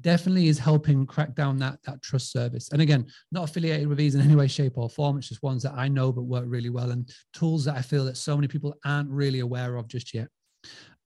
[0.00, 2.70] definitely is helping crack down that that trust service.
[2.72, 5.18] And again, not affiliated with these in any way, shape, or form.
[5.18, 8.04] It's just ones that I know but work really well and tools that I feel
[8.04, 10.28] that so many people aren't really aware of just yet.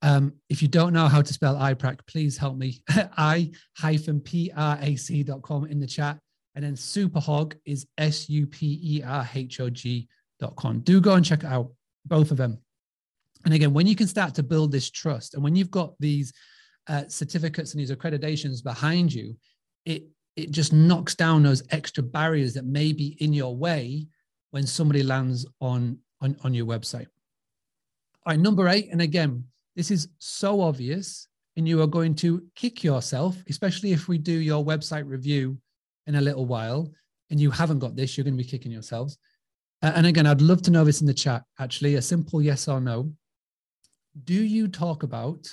[0.05, 2.83] Um, if you don't know how to spell iPrac, please help me.
[3.17, 3.55] i-prac.com
[5.65, 6.19] in the chat.
[6.53, 8.39] And then Superhog is S-U-P-E-R-H-O-G.com.
[10.81, 11.71] Do go and check out,
[12.05, 12.59] both of them.
[13.45, 16.31] And again, when you can start to build this trust and when you've got these
[16.87, 19.35] uh, certificates and these accreditations behind you,
[19.85, 20.03] it
[20.35, 24.05] it just knocks down those extra barriers that may be in your way
[24.51, 27.07] when somebody lands on, on, on your website.
[28.25, 29.45] All right, number eight, and again,
[29.75, 34.33] this is so obvious, and you are going to kick yourself, especially if we do
[34.33, 35.57] your website review
[36.07, 36.91] in a little while
[37.29, 39.17] and you haven't got this, you're going to be kicking yourselves.
[39.81, 42.81] And again, I'd love to know this in the chat, actually, a simple yes or
[42.81, 43.11] no.
[44.23, 45.47] Do you talk about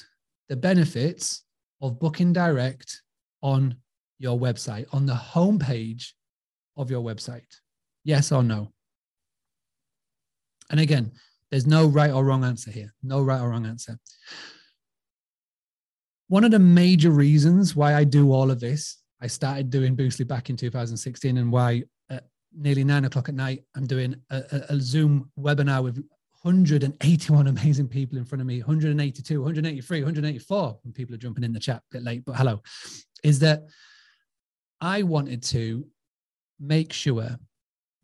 [0.48, 1.44] the benefits
[1.80, 3.02] of booking direct
[3.42, 3.76] on
[4.18, 6.12] your website, on the homepage
[6.76, 7.60] of your website?
[8.04, 8.72] Yes or no?
[10.70, 11.12] And again,
[11.52, 12.92] there's no right or wrong answer here.
[13.02, 13.98] No right or wrong answer.
[16.28, 20.26] One of the major reasons why I do all of this, I started doing Boostly
[20.26, 22.24] back in 2016, and why at
[22.56, 26.02] nearly nine o'clock at night, I'm doing a, a Zoom webinar with
[26.40, 31.52] 181 amazing people in front of me 182 183 184 when people are jumping in
[31.52, 32.60] the chat a bit late but hello
[33.22, 33.62] is that
[34.80, 35.86] i wanted to
[36.58, 37.38] make sure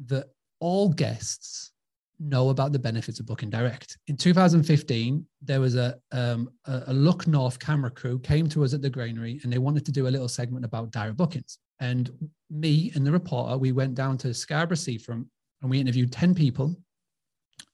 [0.06, 0.26] that
[0.60, 1.72] all guests
[2.20, 3.96] know about the benefits of booking direct.
[4.08, 8.82] In 2015, there was a, um, a, Look North camera crew came to us at
[8.82, 11.58] the granary and they wanted to do a little segment about direct bookings.
[11.80, 12.10] And
[12.50, 15.26] me and the reporter, we went down to Scarborough Seafront
[15.62, 16.74] and we interviewed 10 people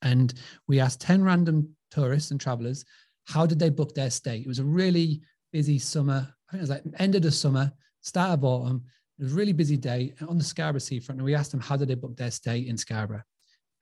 [0.03, 0.35] and
[0.69, 2.85] we asked 10 random tourists and travelers,
[3.25, 4.39] how did they book their stay?
[4.39, 5.23] It was a really
[5.53, 6.29] busy summer.
[6.49, 7.73] I think it was like end of the summer,
[8.03, 8.85] start of autumn.
[9.19, 11.19] It was a really busy day on the Scarborough seafront.
[11.19, 13.23] And we asked them, how did they book their stay in Scarborough?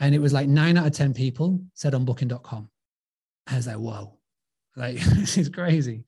[0.02, 2.68] And it was like nine out of 10 people said on booking.com.
[3.46, 4.18] I was like, whoa,
[4.76, 6.04] like this is crazy.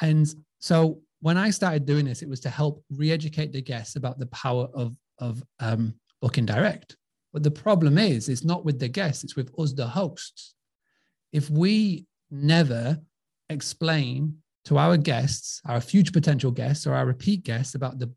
[0.00, 0.26] And
[0.60, 4.26] so when I started doing this, it was to help re-educate the guests about the
[4.26, 6.96] power of, of um, booking direct.
[7.34, 10.54] But the problem is, it's not with the guests, it's with us, the hosts.
[11.30, 12.98] If we never
[13.50, 18.10] explain to our guests, our future potential guests or our repeat guests about the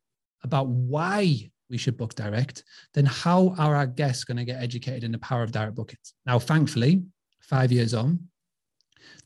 [0.43, 2.63] about why we should book direct,
[2.93, 6.13] then how are our guests going to get educated in the power of direct bookings?
[6.25, 7.03] Now, thankfully,
[7.41, 8.19] five years on,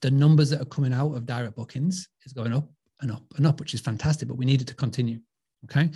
[0.02, 2.70] the numbers that are coming out of direct bookings is going up
[3.02, 5.20] and up and up, which is fantastic, but we needed to continue.
[5.66, 5.90] Okay.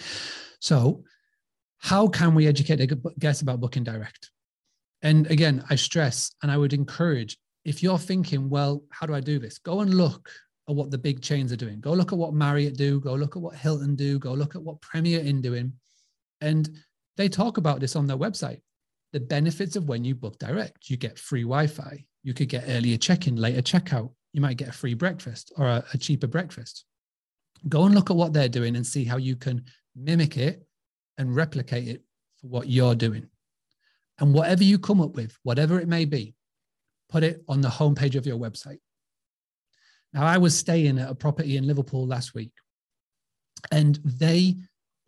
[0.59, 1.03] So,
[1.77, 4.31] how can we educate the guests about booking direct?
[5.01, 9.19] And again, I stress and I would encourage if you're thinking, well, how do I
[9.19, 9.57] do this?
[9.57, 10.31] Go and look
[10.69, 11.79] at what the big chains are doing.
[11.79, 12.99] Go look at what Marriott do.
[12.99, 14.17] Go look at what Hilton do.
[14.19, 15.73] Go look at what Premier Inn doing.
[16.41, 16.69] And
[17.17, 18.61] they talk about this on their website.
[19.13, 22.65] The benefits of when you book direct, you get free Wi Fi, you could get
[22.67, 26.27] earlier check in, later checkout, you might get a free breakfast or a, a cheaper
[26.27, 26.83] breakfast.
[27.69, 29.63] Go and look at what they're doing and see how you can
[29.95, 30.65] mimic it
[31.17, 32.03] and replicate it
[32.41, 33.27] for what you're doing.
[34.19, 36.35] And whatever you come up with, whatever it may be,
[37.09, 38.79] put it on the homepage of your website.
[40.13, 42.51] Now, I was staying at a property in Liverpool last week,
[43.71, 44.55] and they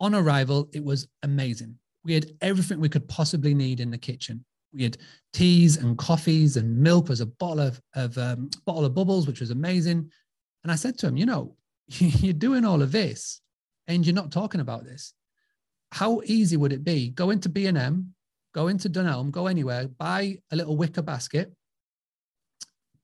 [0.00, 1.76] on arrival, it was amazing.
[2.04, 4.44] We had everything we could possibly need in the kitchen.
[4.72, 4.98] We had
[5.32, 7.08] teas and coffees and milk.
[7.08, 10.10] was a bottle of, of um, bottle of bubbles, which was amazing.
[10.62, 11.56] And I said to him, you know,
[11.88, 13.40] you're doing all of this
[13.86, 15.14] and you're not talking about this.
[15.92, 17.10] How easy would it be?
[17.10, 18.14] Go into B&M,
[18.54, 21.52] go into Dunelm, go anywhere, buy a little wicker basket,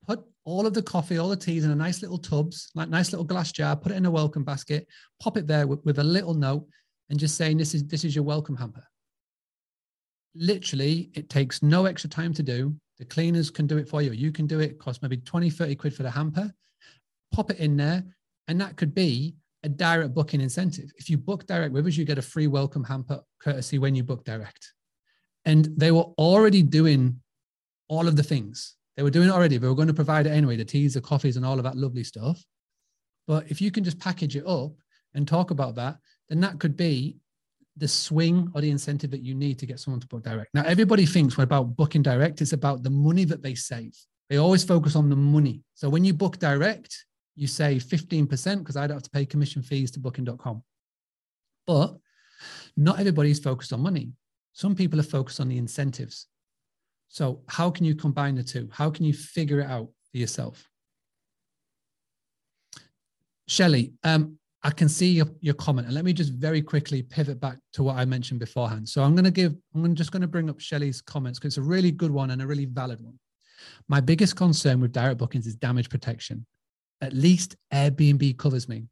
[0.07, 3.13] put all of the coffee, all the teas in a nice little tubs, like nice
[3.13, 4.87] little glass jar, put it in a welcome basket,
[5.23, 6.67] pop it there with, with a little note,
[7.11, 8.85] and just saying this is this is your welcome hamper.
[10.35, 12.75] Literally, it takes no extra time to do.
[12.99, 14.13] The cleaners can do it for you.
[14.13, 14.79] You can do it.
[14.79, 16.53] costs maybe 20, 30 quid for the hamper.
[17.33, 18.05] Pop it in there.
[18.49, 20.91] And that could be a direct booking incentive.
[20.97, 24.05] If you book direct with us, you get a free welcome hamper courtesy when you
[24.05, 24.73] book direct.
[25.45, 27.21] And they were already doing
[27.89, 28.77] all of the things.
[28.97, 29.57] They were doing it already.
[29.57, 31.77] They were going to provide it anyway, the teas, the coffees, and all of that
[31.77, 32.43] lovely stuff.
[33.27, 34.73] But if you can just package it up
[35.15, 35.97] and talk about that,
[36.29, 37.17] then that could be
[37.77, 40.55] the swing or the incentive that you need to get someone to book direct.
[40.55, 43.97] Now, everybody thinks when about booking direct, it's about the money that they save.
[44.31, 45.63] They always focus on the money.
[45.75, 47.05] So when you book direct,
[47.37, 50.63] you save 15% because I don't have to pay commission fees to booking.com.
[51.67, 51.97] But
[52.77, 54.13] not everybody's focused on money.
[54.53, 56.29] Some people are focused on the incentives.
[57.09, 58.69] So, how can you combine the two?
[58.73, 60.69] How can you figure it out for yourself?
[63.47, 65.87] Shelley, um, I can see your, your comment.
[65.87, 68.89] And let me just very quickly pivot back to what I mentioned beforehand.
[68.89, 71.67] So I'm going to give, I'm just going to bring up Shelley's comments because it's
[71.67, 73.19] a really good one and a really valid one.
[73.89, 76.47] My biggest concern with direct bookings is damage protection.
[77.03, 78.85] At least Airbnb covers me.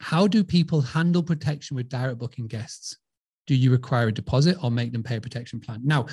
[0.00, 2.96] How do people handle protection with direct booking guests?
[3.46, 5.82] Do you require a deposit or make them pay a protection plan?
[5.84, 6.06] Now,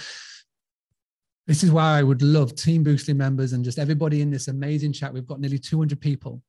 [1.45, 4.91] this is why I would love Team Boostly members and just everybody in this amazing
[4.91, 5.13] chat.
[5.13, 6.41] We've got nearly 200 people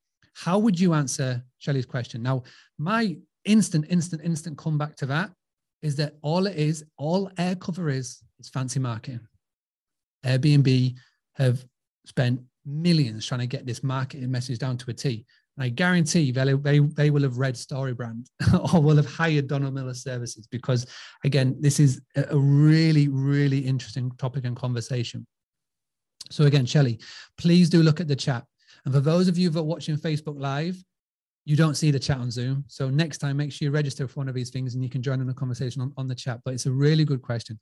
[0.44, 2.22] how would you answer Shelley's question?
[2.22, 2.44] Now,
[2.78, 5.30] my instant, instant, instant comeback to that
[5.82, 9.20] is that all it is, all air cover is, is fancy marketing.
[10.24, 10.94] Airbnb
[11.34, 11.64] have
[12.06, 15.24] spent millions trying to get this marketing message down to a T.
[15.56, 18.26] And I guarantee they, they, they will have read StoryBrand
[18.72, 20.86] or will have hired Donald Miller services because,
[21.24, 25.26] again, this is a really, really interesting topic and conversation.
[26.30, 27.00] So, again, Shelly,
[27.38, 28.44] please do look at the chat.
[28.88, 30.82] And for those of you that are watching Facebook Live,
[31.44, 32.64] you don't see the chat on Zoom.
[32.68, 35.02] So next time, make sure you register for one of these things and you can
[35.02, 36.40] join in the conversation on, on the chat.
[36.42, 37.60] But it's a really good question.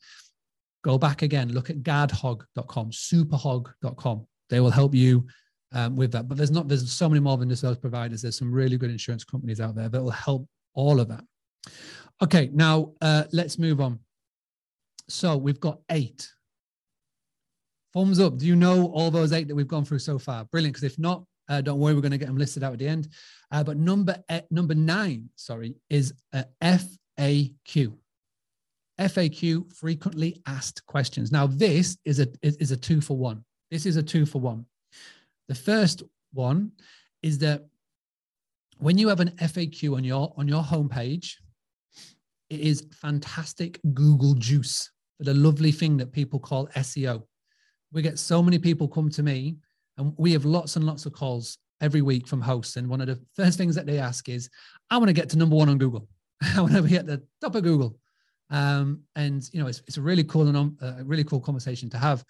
[0.85, 4.27] Go back again, look at gadhog.com, superhog.com.
[4.51, 5.27] They will help you
[5.73, 6.29] um, with that.
[6.29, 8.23] But there's not, there's so many more than just those providers.
[8.23, 11.25] There's some really good insurance companies out there that will help all of that.
[12.23, 13.99] Okay, now uh, let's move on.
[15.09, 16.31] So we've got eight.
[17.97, 18.37] Thumbs up.
[18.37, 20.45] Do you know all those eight that we've gone through so far?
[20.45, 20.75] Brilliant.
[20.75, 22.87] Because if not, uh, don't worry, we're going to get them listed out at the
[22.87, 23.09] end.
[23.51, 27.97] Uh, but number number nine, sorry, is a FAQ.
[29.01, 31.33] FAQ, frequently asked questions.
[31.33, 33.43] Now, this is a is a two for one.
[33.71, 34.67] This is a two for one.
[35.49, 36.03] The first
[36.35, 36.73] one
[37.23, 37.65] is that
[38.77, 41.37] when you have an FAQ on your on your homepage,
[42.51, 47.23] it is fantastic Google juice for the lovely thing that people call SEO.
[47.97, 49.57] We get so many people come to me
[49.97, 52.77] and we have lots and lots of calls every week from hosts.
[52.77, 54.51] And one of the first things that they ask is,
[54.91, 56.07] I want to get to number one on Google.
[56.57, 57.99] I want to be at the top of Google.
[58.51, 61.89] Um, and you know, it's, it's a really cool and uh, a really cool conversation
[61.89, 62.23] to have.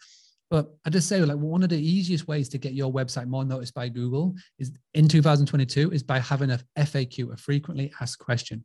[0.50, 3.44] But I just say, like, one of the easiest ways to get your website more
[3.44, 8.64] noticed by Google is in 2022 is by having a FAQ, a frequently asked question.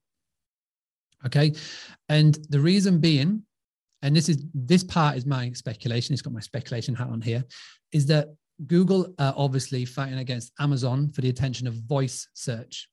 [1.25, 1.53] Okay,
[2.09, 3.43] and the reason being,
[4.01, 6.13] and this is this part is my speculation.
[6.13, 7.43] It's got my speculation hat on here,
[7.91, 8.29] is that
[8.67, 12.87] Google are obviously fighting against Amazon for the attention of voice search.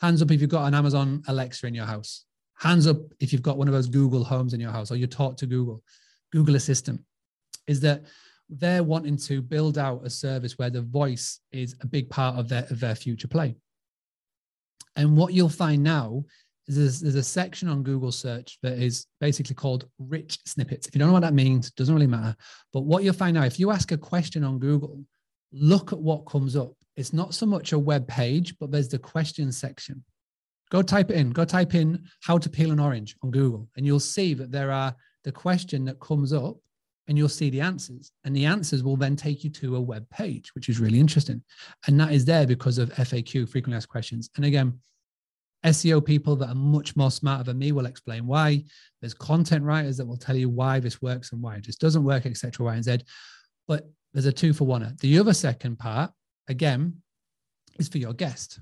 [0.00, 2.24] Hands up if you've got an Amazon Alexa in your house.
[2.58, 5.06] Hands up if you've got one of those Google homes in your house or you
[5.06, 5.82] talk to Google,
[6.32, 7.00] Google Assistant.
[7.66, 8.04] Is that
[8.48, 12.48] they're wanting to build out a service where the voice is a big part of
[12.48, 13.56] their, of their future play.
[14.96, 16.24] And what you'll find now
[16.66, 20.86] there's, there's a section on Google search that is basically called rich snippets.
[20.86, 22.34] If you don't know what that means, it doesn't really matter.
[22.72, 25.04] But what you'll find out, if you ask a question on Google,
[25.52, 26.72] look at what comes up.
[26.96, 30.04] It's not so much a web page, but there's the question section.
[30.70, 31.30] Go type it in.
[31.30, 34.70] Go type in how to peel an orange on Google, and you'll see that there
[34.70, 36.56] are the question that comes up,
[37.06, 38.12] and you'll see the answers.
[38.24, 41.42] And the answers will then take you to a web page, which is really interesting.
[41.86, 44.30] And that is there because of FAQ, frequently asked questions.
[44.36, 44.78] And again,
[45.64, 48.64] SEO people that are much more smarter than me will explain why.
[49.00, 52.04] There's content writers that will tell you why this works and why it just doesn't
[52.04, 52.66] work, etc.
[52.66, 52.98] Y and Z.
[53.66, 54.94] But there's a two for one.
[55.00, 56.10] The other second part,
[56.48, 57.02] again,
[57.78, 58.60] is for your guest.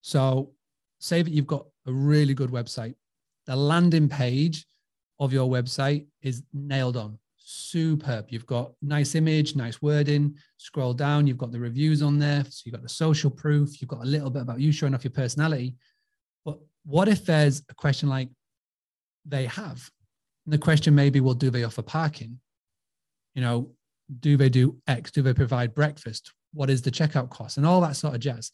[0.00, 0.52] So
[1.00, 2.94] say that you've got a really good website.
[3.46, 4.64] The landing page
[5.18, 7.18] of your website is nailed on.
[7.36, 8.26] Superb.
[8.28, 10.36] You've got nice image, nice wording.
[10.58, 12.44] Scroll down, you've got the reviews on there.
[12.44, 13.80] So you've got the social proof.
[13.80, 15.74] You've got a little bit about you showing off your personality
[16.88, 18.30] what if there's a question like
[19.26, 19.90] they have?
[20.46, 22.40] And the question maybe, well, do they offer parking?
[23.34, 23.70] You know,
[24.20, 25.10] do they do X?
[25.10, 26.32] Do they provide breakfast?
[26.54, 27.58] What is the checkout cost?
[27.58, 28.50] And all that sort of jazz.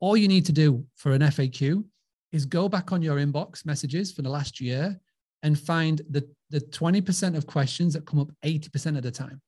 [0.00, 1.82] All you need to do for an FAQ
[2.30, 5.00] is go back on your inbox messages for the last year
[5.42, 9.40] and find the, the 20% of questions that come up 80% of the time.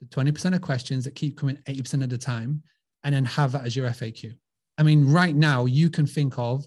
[0.00, 2.62] The 20% of questions that keep coming 80% of the time,
[3.02, 4.32] and then have that as your FAQ.
[4.78, 6.64] I mean, right now, you can think of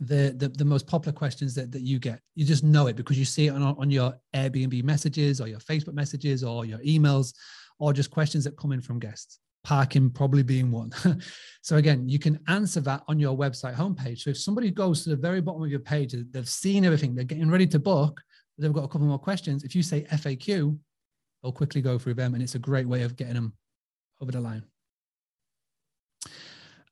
[0.00, 2.20] the, the, the most popular questions that, that you get.
[2.34, 5.60] You just know it because you see it on, on your Airbnb messages or your
[5.60, 7.32] Facebook messages or your emails
[7.78, 9.38] or just questions that come in from guests.
[9.62, 10.90] Parking probably being one.
[11.62, 14.20] so again, you can answer that on your website homepage.
[14.20, 17.24] So if somebody goes to the very bottom of your page, they've seen everything, they're
[17.24, 18.20] getting ready to book,
[18.58, 19.64] they've got a couple more questions.
[19.64, 20.76] If you say FAQ,
[21.42, 23.54] they'll quickly go through them, and it's a great way of getting them
[24.20, 24.64] over the line.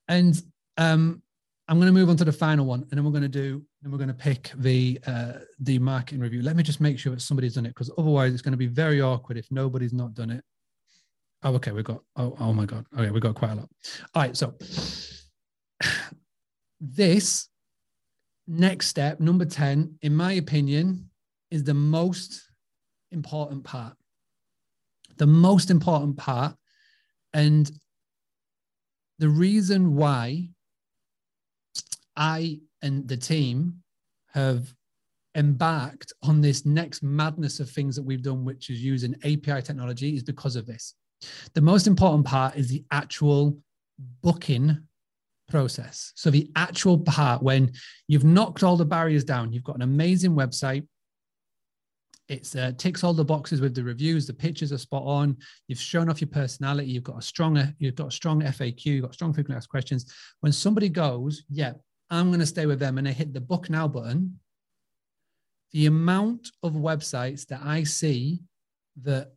[0.08, 0.40] And
[0.78, 1.22] um,
[1.72, 3.64] I'm going to move on to the final one, and then we're going to do,
[3.82, 6.42] and we're going to pick the uh, the marketing review.
[6.42, 8.66] Let me just make sure that somebody's done it, because otherwise it's going to be
[8.66, 10.44] very awkward if nobody's not done it.
[11.42, 12.02] Oh, okay, we've got.
[12.16, 12.84] Oh, oh my god.
[12.94, 13.70] Okay, we've got quite a lot.
[14.14, 14.52] All right, so
[16.82, 17.48] this
[18.46, 21.08] next step, number ten, in my opinion,
[21.50, 22.50] is the most
[23.12, 23.96] important part.
[25.16, 26.54] The most important part,
[27.32, 27.72] and
[29.18, 30.50] the reason why
[32.16, 33.82] I and the team
[34.34, 34.74] have
[35.34, 40.16] embarked on this next madness of things that we've done, which is using API technology,
[40.16, 40.94] is because of this.
[41.54, 43.56] The most important part is the actual
[44.22, 44.78] booking
[45.48, 46.12] process.
[46.16, 47.72] So the actual part when
[48.08, 50.86] you've knocked all the barriers down, you've got an amazing website.
[52.28, 54.26] It uh, ticks all the boxes with the reviews.
[54.26, 55.36] The pictures are spot on.
[55.68, 56.88] You've shown off your personality.
[56.88, 58.84] You've got a stronger, you've got a strong FAQ.
[58.86, 60.12] You've got strong frequently asked questions.
[60.40, 61.72] When somebody goes, "Yeah,
[62.12, 64.38] I'm going to stay with them," and they hit the book now button,
[65.72, 68.42] the amount of websites that I see
[69.02, 69.32] that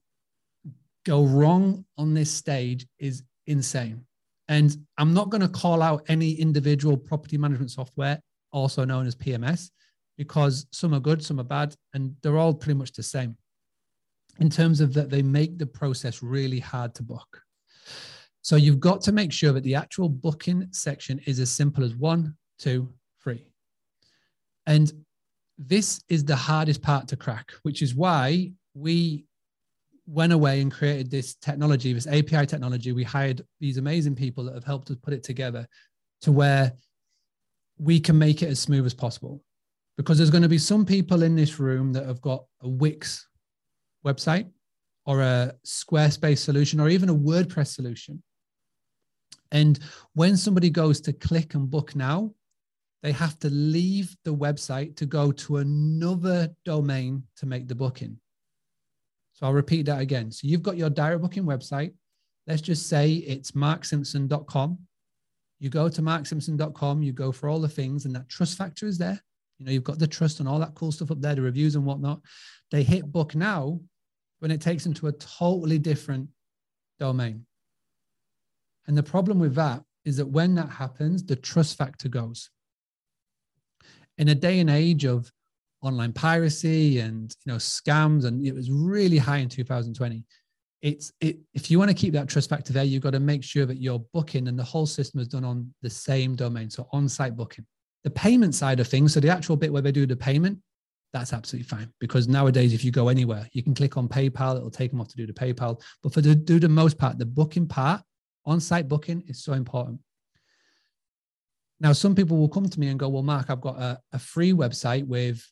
[1.06, 4.06] go wrong on this stage is insane.
[4.48, 8.20] And I'm not going to call out any individual property management software,
[8.52, 9.72] also known as PMS,
[10.18, 13.38] because some are good, some are bad, and they're all pretty much the same
[14.40, 17.42] in terms of that they make the process really hard to book.
[18.42, 21.96] So you've got to make sure that the actual booking section is as simple as
[21.96, 22.90] one, two,
[23.24, 23.46] three.
[24.66, 24.92] And
[25.58, 29.26] this is the hardest part to crack, which is why we
[30.08, 32.92] went away and created this technology, this API technology.
[32.92, 35.68] We hired these amazing people that have helped us put it together
[36.22, 36.74] to where
[37.78, 39.42] we can make it as smooth as possible.
[39.98, 43.28] Because there's going to be some people in this room that have got a Wix
[44.06, 44.50] website
[45.06, 48.22] or a Squarespace solution or even a WordPress solution.
[49.52, 49.80] And
[50.14, 52.34] when somebody goes to click and book now,
[53.06, 58.18] they have to leave the website to go to another domain to make the booking.
[59.34, 60.32] So I'll repeat that again.
[60.32, 61.94] So you've got your direct booking website.
[62.48, 64.80] Let's just say it's marksimpson.com.
[65.60, 68.98] You go to marksimpson.com, you go for all the things, and that trust factor is
[68.98, 69.22] there.
[69.60, 71.76] You know, you've got the trust and all that cool stuff up there, the reviews
[71.76, 72.22] and whatnot.
[72.72, 73.82] They hit book now
[74.40, 76.28] when it takes them to a totally different
[77.00, 77.46] domain.
[78.88, 82.50] And the problem with that is that when that happens, the trust factor goes.
[84.18, 85.30] In a day and age of
[85.82, 90.24] online piracy and you know scams, and it was really high in 2020.
[90.82, 93.44] It's it if you want to keep that trust factor there, you've got to make
[93.44, 96.88] sure that your booking and the whole system is done on the same domain, so
[96.92, 97.66] on-site booking.
[98.04, 100.60] The payment side of things, so the actual bit where they do the payment,
[101.12, 104.70] that's absolutely fine because nowadays if you go anywhere, you can click on PayPal, it'll
[104.70, 105.82] take them off to do the PayPal.
[106.04, 108.02] But for the do the most part, the booking part,
[108.46, 110.00] on-site booking is so important.
[111.80, 114.20] Now, some people will come to me and go, Well, Mark, I've got a, a
[114.20, 115.44] free website with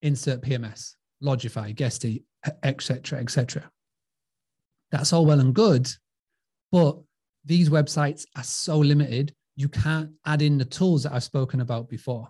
[0.00, 2.24] insert PMS, Lodgify, Guesty,
[2.62, 3.70] etc., etc.
[4.90, 5.88] That's all well and good,
[6.70, 6.98] but
[7.44, 11.88] these websites are so limited, you can't add in the tools that I've spoken about
[11.88, 12.28] before.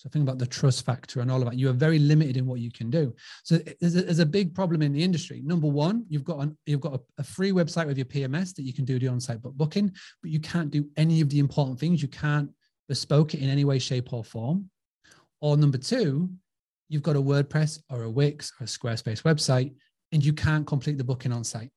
[0.00, 1.58] So think about the trust factor and all of that.
[1.58, 3.14] You are very limited in what you can do.
[3.44, 5.42] So there's a, there's a big problem in the industry.
[5.44, 8.62] Number one, you've got an, you've got a, a, free website with your PMS that
[8.62, 9.92] you can do the on-site booking,
[10.22, 12.00] but you can't do any of the important things.
[12.00, 12.48] You can't
[12.88, 14.70] bespoke it in any way, shape, or form.
[15.42, 16.30] Or number two,
[16.88, 19.74] you've got a WordPress or a Wix or a Squarespace website,
[20.12, 21.70] and you can't complete the booking on site.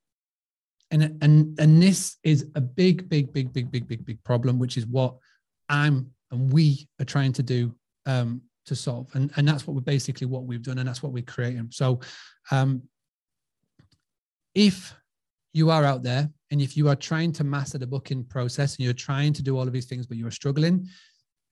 [0.91, 4.77] And, and, and this is a big, big, big, big, big, big, big problem, which
[4.77, 5.17] is what
[5.67, 7.75] I'm and we are trying to do
[8.05, 9.09] um, to solve.
[9.13, 11.69] And, and that's what we're basically what we've done, and that's what we're creating.
[11.71, 11.99] So
[12.51, 12.83] um,
[14.55, 14.93] if
[15.53, 18.85] you are out there and if you are trying to master the booking process and
[18.85, 20.87] you're trying to do all of these things, but you're struggling,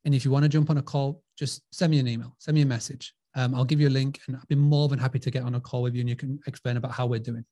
[0.06, 2.56] and if you want to jump on a call, just send me an email, send
[2.56, 3.14] me a message.
[3.36, 5.56] Um, I'll give you a link and I'll be more than happy to get on
[5.56, 7.45] a call with you and you can explain about how we're doing.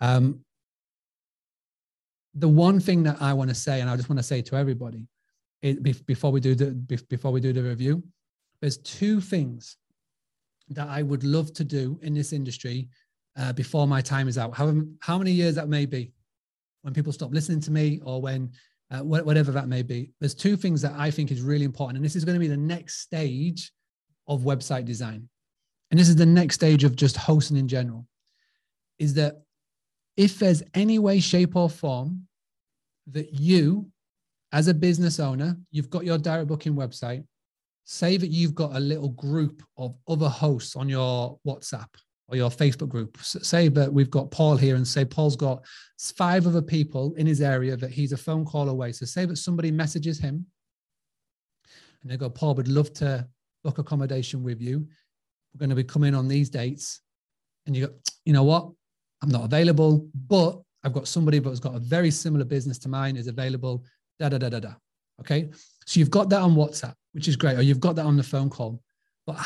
[0.00, 0.40] Um,
[2.34, 4.56] the one thing that I want to say, and I just want to say to
[4.56, 5.06] everybody,
[5.62, 6.72] it, before we do the
[7.08, 8.02] before we do the review,
[8.62, 9.76] there's two things
[10.70, 12.88] that I would love to do in this industry
[13.38, 14.56] uh, before my time is out.
[14.56, 16.12] How, how many years that may be,
[16.80, 18.50] when people stop listening to me or when
[18.92, 20.10] uh, whatever that may be.
[20.20, 22.48] There's two things that I think is really important, and this is going to be
[22.48, 23.72] the next stage
[24.28, 25.28] of website design.
[25.90, 28.06] And this is the next stage of just hosting in general
[28.98, 29.42] is that
[30.16, 32.26] if there's any way, shape, or form
[33.10, 33.90] that you,
[34.52, 37.24] as a business owner, you've got your direct booking website,
[37.84, 41.88] say that you've got a little group of other hosts on your WhatsApp
[42.28, 43.18] or your Facebook group.
[43.20, 45.64] Say that we've got Paul here and say Paul's got
[46.16, 48.92] five other people in his area that he's a phone call away.
[48.92, 50.46] So say that somebody messages him
[52.02, 53.26] and they go, Paul, would love to
[53.62, 54.86] book accommodation with you.
[55.52, 57.00] We're going to be coming on these dates.
[57.66, 57.92] And you go,
[58.24, 58.70] you know what?
[59.22, 63.16] I'm not available, but I've got somebody that's got a very similar business to mine
[63.16, 63.84] is available.
[64.18, 64.72] Da da da da da.
[65.20, 65.50] Okay.
[65.86, 68.22] So you've got that on WhatsApp, which is great, or you've got that on the
[68.22, 68.82] phone call.
[69.26, 69.38] But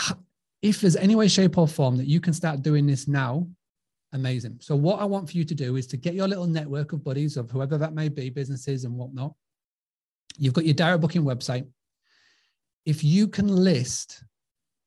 [0.62, 3.46] if there's any way, shape, or form that you can start doing this now,
[4.12, 4.58] amazing.
[4.60, 7.04] So what I want for you to do is to get your little network of
[7.04, 9.34] buddies of whoever that may be, businesses and whatnot.
[10.38, 11.66] You've got your direct booking website
[12.86, 14.22] if you can list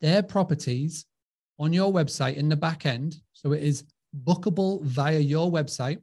[0.01, 1.05] their properties
[1.59, 3.83] on your website in the back end, so it is
[4.23, 5.99] bookable via your website,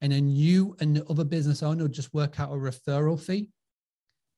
[0.00, 3.48] and then you and the other business owner just work out a referral fee.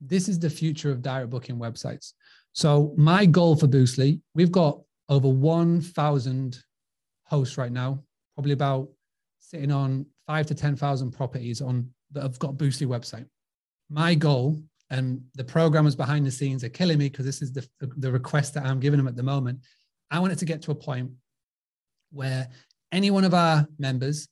[0.01, 2.13] This is the future of direct booking websites.
[2.53, 6.59] So my goal for Boostly, we've got over 1,000
[7.25, 8.03] hosts right now,
[8.35, 8.89] probably about
[9.39, 13.27] sitting on five to 10,000 properties on that have got Boostly website.
[13.91, 17.67] My goal and the programmers behind the scenes are killing me because this is the,
[17.81, 19.61] the request that I'm giving them at the moment.
[20.11, 21.11] I want it to get to a point
[22.11, 22.49] where
[22.93, 24.29] any one of our members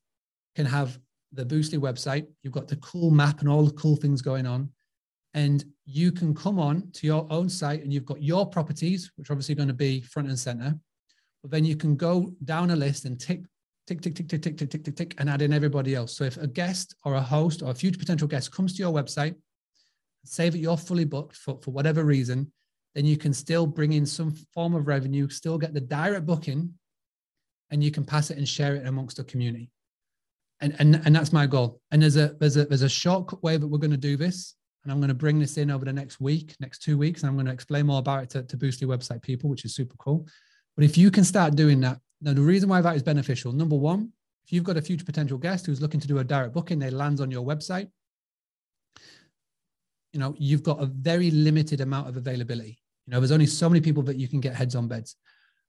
[0.54, 0.98] can have
[1.32, 2.26] the Boostly website.
[2.42, 4.70] You've got the cool map and all the cool things going on.
[5.36, 9.30] And you can come on to your own site and you've got your properties, which
[9.30, 10.74] are obviously going to be front and center.
[11.42, 13.42] But then you can go down a list and tick,
[13.86, 16.16] tick, tick, tick, tick, tick, tick, tick, tick, tick, and add in everybody else.
[16.16, 18.92] So if a guest or a host or a future potential guest comes to your
[18.92, 19.36] website,
[20.24, 22.50] say that you're fully booked for, for whatever reason,
[22.94, 26.72] then you can still bring in some form of revenue, still get the direct booking,
[27.70, 29.70] and you can pass it and share it amongst the community
[30.60, 31.80] and, and and that's my goal.
[31.90, 34.54] And there's a there's a there's a shortcut way that we're going to do this,
[34.86, 37.28] and I'm going to bring this in over the next week, next two weeks, and
[37.28, 39.96] I'm going to explain more about it to, to Boostly website people, which is super
[39.96, 40.28] cool.
[40.76, 43.74] But if you can start doing that, now the reason why that is beneficial, number
[43.74, 44.12] one,
[44.44, 46.90] if you've got a future potential guest who's looking to do a direct booking, they
[46.90, 47.90] lands on your website.
[50.12, 52.78] You know, you've got a very limited amount of availability.
[53.08, 55.16] You know, there's only so many people that you can get heads on beds.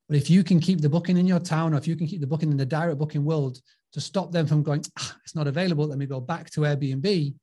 [0.07, 2.21] But if you can keep the booking in your town, or if you can keep
[2.21, 3.59] the booking in the direct booking world
[3.93, 7.33] to stop them from going, ah, it's not available, let me go back to Airbnb,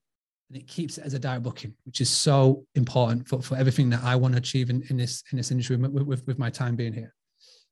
[0.55, 3.90] and it keeps it as a direct booking, which is so important for, for everything
[3.90, 6.48] that I want to achieve in, in this in this industry with, with, with my
[6.48, 7.12] time being here.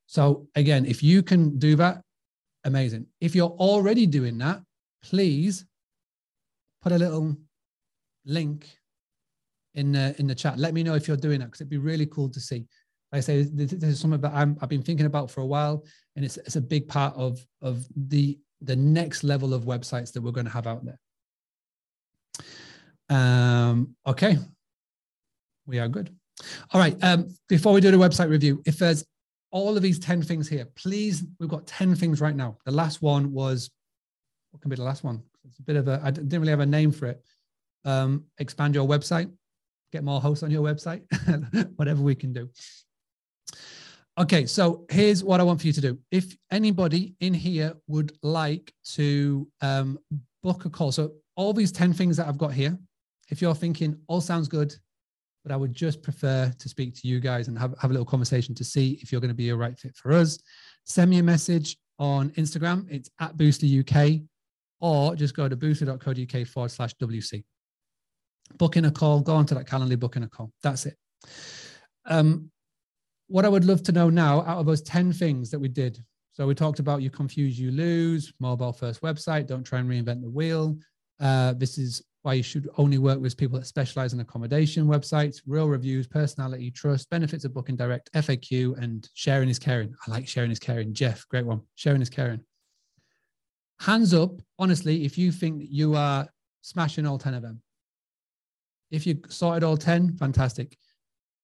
[0.06, 2.02] So again, if you can do that,
[2.64, 3.06] amazing.
[3.20, 4.62] If you're already doing that,
[5.04, 5.64] please
[6.82, 7.36] put a little
[8.26, 8.68] link
[9.74, 10.58] in the in the chat.
[10.58, 12.66] Let me know if you're doing that because it'd be really cool to see.
[13.12, 15.84] Like I say, this, is something that i have been thinking about for a while,
[16.16, 20.20] and it's it's a big part of of the the next level of websites that
[20.20, 20.98] we're going to have out there.
[23.12, 24.38] Um, okay,
[25.66, 26.16] we are good.
[26.72, 26.96] All right.
[27.04, 29.04] Um, before we do the website review, if there's
[29.50, 32.56] all of these 10 things here, please, we've got 10 things right now.
[32.64, 33.70] The last one was,
[34.50, 35.22] what can be the last one?
[35.46, 37.22] It's a bit of a, I didn't really have a name for it.
[37.84, 39.30] Um, expand your website,
[39.92, 41.02] get more hosts on your website,
[41.76, 42.48] whatever we can do.
[44.18, 45.98] Okay, so here's what I want for you to do.
[46.10, 49.98] If anybody in here would like to um,
[50.42, 52.78] book a call, so all these 10 things that I've got here,
[53.32, 54.74] if you're thinking all sounds good,
[55.42, 58.04] but I would just prefer to speak to you guys and have, have a little
[58.04, 60.38] conversation to see if you're going to be a right fit for us,
[60.84, 62.86] send me a message on Instagram.
[62.90, 64.20] It's at Boostly UK,
[64.80, 67.42] or just go to boostly.co.uk forward slash WC.
[68.58, 70.52] Booking a call, go onto that Calendly, booking a call.
[70.62, 70.96] That's it.
[72.04, 72.50] Um,
[73.28, 75.98] what I would love to know now out of those 10 things that we did.
[76.32, 80.20] So we talked about you confuse, you lose, mobile first website, don't try and reinvent
[80.20, 80.76] the wheel.
[81.22, 85.40] Uh, this is why you should only work with people that specialize in accommodation websites,
[85.46, 89.94] real reviews, personality, trust, benefits of booking direct, FAQ, and sharing is caring.
[90.06, 90.92] I like sharing is caring.
[90.92, 91.62] Jeff, great one.
[91.76, 92.40] Sharing is caring.
[93.80, 96.28] Hands up, honestly, if you think you are
[96.60, 97.60] smashing all 10 of them.
[98.90, 100.76] If you sorted all 10, fantastic.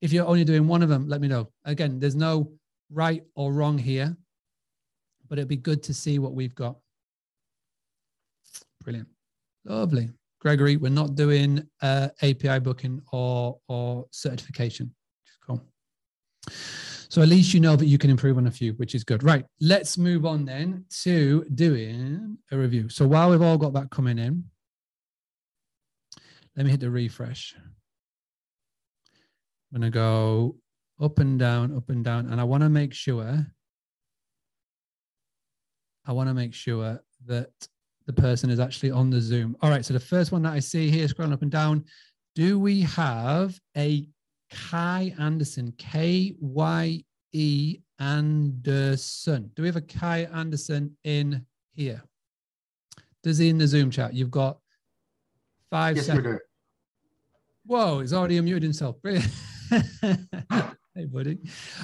[0.00, 1.50] If you're only doing one of them, let me know.
[1.64, 2.52] Again, there's no
[2.92, 4.16] right or wrong here,
[5.28, 6.76] but it'd be good to see what we've got.
[8.84, 9.08] Brilliant.
[9.68, 10.08] Lovely.
[10.40, 14.94] Gregory, we're not doing uh, API booking or, or certification.
[15.46, 15.62] Cool.
[17.10, 19.22] So at least you know that you can improve on a few, which is good.
[19.22, 19.44] Right.
[19.60, 22.88] Let's move on then to doing a review.
[22.88, 24.44] So while we've all got that coming in,
[26.56, 27.54] let me hit the refresh.
[29.72, 30.56] I'm going to go
[31.00, 32.30] up and down, up and down.
[32.30, 33.46] And I want to make sure,
[36.06, 37.50] I want to make sure that
[38.08, 39.54] the person is actually on the Zoom.
[39.60, 39.84] All right.
[39.84, 41.84] So the first one that I see here, scrolling up and down,
[42.34, 44.08] do we have a
[44.50, 45.74] Kye Anderson?
[45.76, 49.50] K Y E Anderson.
[49.54, 51.44] Do we have a Kye Anderson in
[51.74, 52.02] here?
[53.22, 54.14] Does he in the Zoom chat?
[54.14, 54.58] You've got
[55.70, 56.40] five yes, seconds.
[57.66, 58.96] Whoa, he's already unmuted himself.
[59.02, 59.30] Brilliant.
[59.70, 61.38] hey, buddy.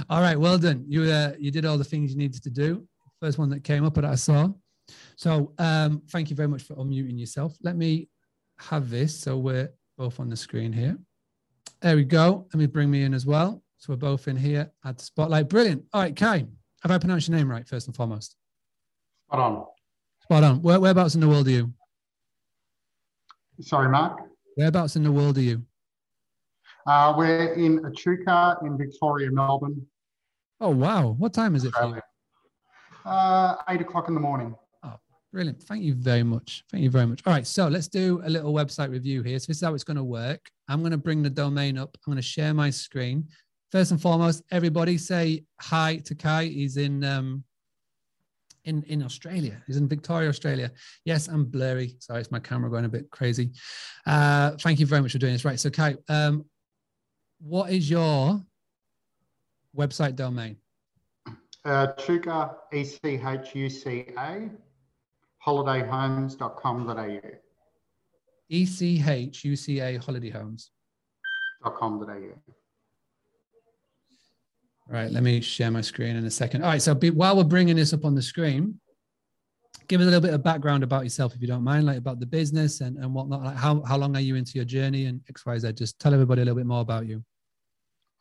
[0.08, 0.86] All right, well done.
[0.88, 2.88] You uh, you did all the things you needed to do.
[3.20, 4.48] First one that came up that I saw.
[5.16, 7.56] So um, thank you very much for unmuting yourself.
[7.62, 8.08] Let me
[8.58, 10.96] have this so we're both on the screen here.
[11.80, 12.46] There we go.
[12.52, 13.62] Let me bring me in as well.
[13.78, 14.72] So we're both in here.
[14.84, 15.48] Add the spotlight.
[15.48, 15.84] Brilliant.
[15.92, 16.46] All right, Kye,
[16.82, 18.36] have I pronounced your name right first and foremost?
[19.28, 19.66] Spot on.
[20.22, 20.62] Spot on.
[20.62, 21.72] Where, whereabouts in the world are you?
[23.60, 24.20] Sorry, Mark.
[24.56, 25.62] Whereabouts in the world are you?
[26.86, 29.86] Uh, we're in Echuca in Victoria, Melbourne.
[30.60, 31.10] Oh, wow.
[31.18, 31.74] What time is it.
[33.04, 34.54] Uh, eight o'clock in the morning.
[35.34, 35.60] Brilliant.
[35.64, 36.62] Thank you very much.
[36.70, 37.20] Thank you very much.
[37.26, 37.44] All right.
[37.44, 39.36] So let's do a little website review here.
[39.40, 40.48] So this is how it's going to work.
[40.68, 41.96] I'm going to bring the domain up.
[42.06, 43.26] I'm going to share my screen.
[43.72, 46.44] First and foremost, everybody say hi to Kye.
[46.44, 47.42] He's in um,
[48.64, 49.60] in in Australia.
[49.66, 50.70] He's in Victoria, Australia.
[51.04, 51.96] Yes, I'm blurry.
[51.98, 53.50] Sorry, it's my camera going a bit crazy.
[54.06, 55.44] Uh, thank you very much for doing this.
[55.44, 55.58] Right.
[55.58, 56.44] So Kye, um,
[57.40, 58.40] what is your
[59.76, 60.58] website domain?
[61.64, 64.48] Uh, Echuca, E C H U C A,
[65.46, 67.20] holidayhomes.com.au.
[68.48, 70.70] E C H U C A Holiday Homes.
[71.62, 72.52] .com.au.
[74.86, 76.62] Right, let me share my screen in a second.
[76.62, 78.78] All right, so be, while we're bringing this up on the screen,
[79.88, 82.20] give us a little bit of background about yourself, if you don't mind, like about
[82.20, 83.42] the business and, and whatnot.
[83.42, 85.72] Like how, how long are you into your journey and X, Y, Z?
[85.72, 87.24] Just tell everybody a little bit more about you.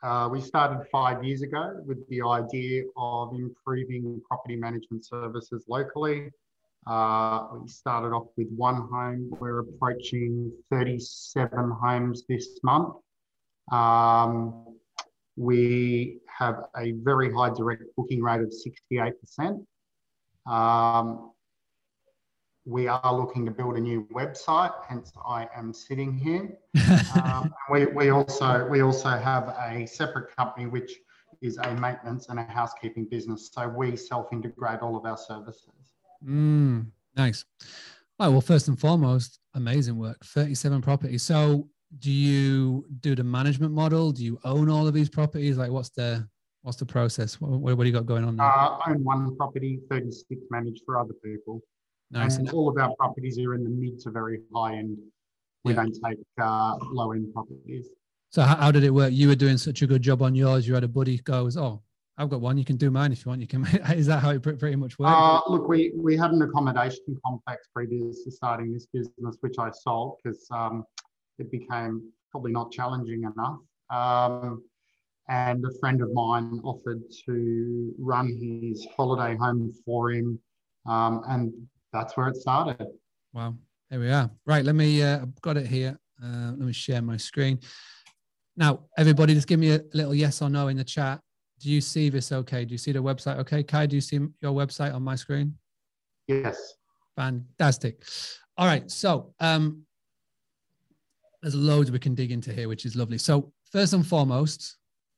[0.02, 6.30] Uh, we started five years ago with the idea of improving property management services locally.
[6.86, 9.30] Uh, we started off with one home.
[9.40, 12.96] We're approaching 37 homes this month.
[13.72, 14.66] Um,
[15.36, 18.54] we have a very high direct booking rate of
[18.90, 19.66] 68%.
[20.46, 21.32] Um,
[22.66, 26.58] we are looking to build a new website, hence I am sitting here.
[27.24, 30.94] um, we, we also we also have a separate company which
[31.42, 33.50] is a maintenance and a housekeeping business.
[33.52, 35.83] So we self-integrate all of our services.
[36.26, 37.46] Mm, nice.
[38.20, 40.24] All right, well, first and foremost, amazing work.
[40.26, 41.24] 37 properties.
[41.24, 41.68] So
[42.00, 44.12] do you do the management model?
[44.12, 45.58] Do you own all of these properties?
[45.58, 46.28] Like what's the
[46.62, 47.40] what's the process?
[47.40, 48.46] What, what, what do you got going on there?
[48.46, 51.62] Uh, own one property, 36 managed for other people.
[52.12, 52.38] Nice.
[52.38, 54.98] And all of our properties are in the mid to very high end.
[55.64, 55.84] We yeah.
[55.84, 57.90] don't take uh, low end properties.
[58.30, 59.14] So how, how, did it work?
[59.14, 60.68] You were doing such a good job on yours.
[60.68, 61.82] You had a buddy goes, oh,
[62.18, 62.58] I've got one.
[62.58, 63.42] You can do mine if you want.
[63.42, 63.66] You can.
[63.96, 65.14] Is that how it pretty much works?
[65.16, 69.72] Uh, look, we we had an accommodation complex previous to starting this business, which I
[69.72, 70.86] sold because um,
[71.40, 73.60] it became probably not challenging enough.
[73.90, 74.64] Um,
[75.30, 80.40] and a friend of mine offered to run his holiday home for him,
[80.86, 81.52] um, and
[81.92, 82.88] that's where it started.
[83.34, 83.56] Wow,
[83.90, 84.30] there we are.
[84.46, 85.02] Right, let me.
[85.02, 85.98] Uh, I've got it here.
[86.24, 87.60] Uh, let me share my screen.
[88.56, 91.20] Now, everybody, just give me a little yes or no in the chat.
[91.64, 92.66] Do you see this okay?
[92.66, 93.64] Do you see the website okay?
[93.64, 95.56] Kye, do you see your website on my screen?
[96.28, 96.74] Yes.
[97.16, 98.04] Fantastic.
[98.58, 98.92] All right.
[98.92, 99.84] So um,
[101.42, 103.18] there's loads we can dig into here, which is lovely.
[103.18, 104.76] So first and foremost,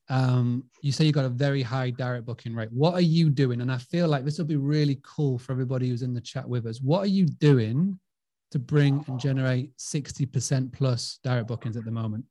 [0.07, 2.71] um, you say you got a very high direct booking rate.
[2.71, 3.61] What are you doing?
[3.61, 6.47] And I feel like this will be really cool for everybody who's in the chat
[6.47, 6.79] with us.
[6.79, 7.99] What are you doing
[8.51, 12.23] to bring and generate 60% plus direct bookings at the moment?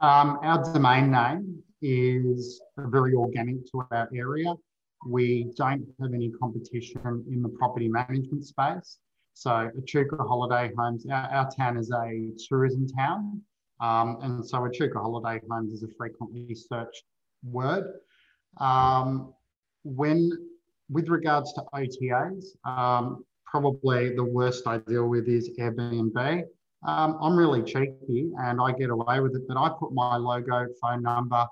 [0.00, 4.54] Um, our domain name is very organic to our area.
[5.06, 8.98] We don't have any competition in the property management space.
[9.34, 13.40] So Echuca Holiday Homes, our, our town is a tourism town.
[13.80, 17.04] Um, and so Echuca Holiday Homes is a frequently searched
[17.44, 17.84] word.
[18.58, 19.32] Um,
[19.84, 20.32] when,
[20.90, 26.42] with regards to OTAs, um, probably the worst I deal with is Airbnb.
[26.86, 30.66] Um, I'm really cheeky and I get away with it, but I put my logo,
[30.80, 31.46] phone number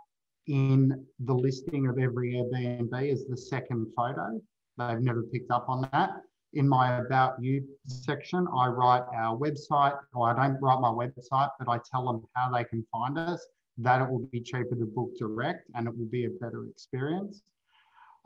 [0.47, 4.41] in the listing of every Airbnb is the second photo.
[4.79, 6.11] They've never picked up on that.
[6.55, 11.51] In my About You section, I write our website, or I don't write my website,
[11.59, 13.45] but I tell them how they can find us,
[13.79, 17.43] that it will be cheaper to book direct and it will be a better experience.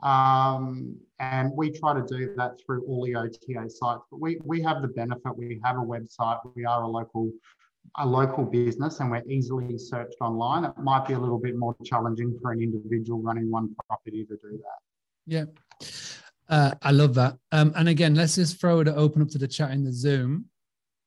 [0.03, 4.03] Um, and we try to do that through all the OTA sites.
[4.09, 7.31] But we, we have the benefit, we have a website, we are a local
[7.97, 10.63] a local business and we're easily searched online.
[10.63, 14.35] It might be a little bit more challenging for an individual running one property to
[14.35, 14.79] do that.
[15.27, 15.45] Yeah.
[16.47, 17.37] Uh, I love that.
[17.51, 20.45] Um, and again, let's just throw it open up to the chat in the Zoom.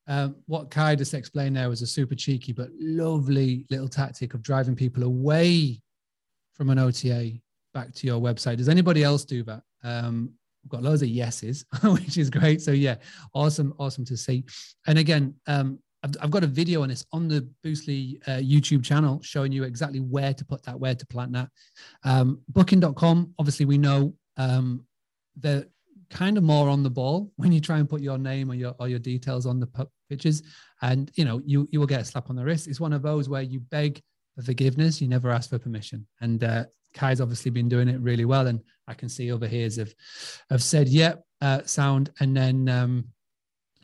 [0.06, 4.42] Um, what Kye just explained there was a super cheeky but lovely little tactic of
[4.42, 5.80] driving people away
[6.54, 7.32] from an OTA
[7.72, 8.58] back to your website.
[8.58, 9.62] Does anybody else do that?
[9.82, 10.30] Um,
[10.62, 12.60] we've got loads of yeses, which is great.
[12.60, 12.96] So yeah,
[13.34, 14.44] awesome, awesome to see.
[14.86, 18.84] And again, um, I've, I've, got a video on this on the Boostly uh, YouTube
[18.84, 21.48] channel showing you exactly where to put that, where to plant that.
[22.04, 24.84] Um, booking.com, obviously we know um,
[25.36, 25.64] they're
[26.10, 28.74] kind of more on the ball when you try and put your name or your
[28.78, 30.42] or your details on the pictures,
[30.82, 32.68] and you know you you will get a slap on the wrist.
[32.68, 34.00] It's one of those where you beg
[34.36, 38.26] for forgiveness, you never ask for permission, and uh, Kye's obviously been doing it really
[38.26, 39.94] well, and I can see over here have
[40.50, 42.68] have said, "Yep, yeah, uh, sound," and then.
[42.68, 43.04] Um,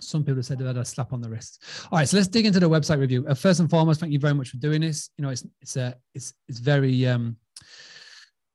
[0.01, 1.63] some people have said that a slap on the wrist.
[1.91, 3.27] All right, so let's dig into the website review.
[3.27, 5.11] Uh, first and foremost, thank you very much for doing this.
[5.17, 7.37] You know, it's it's a uh, it's it's very um,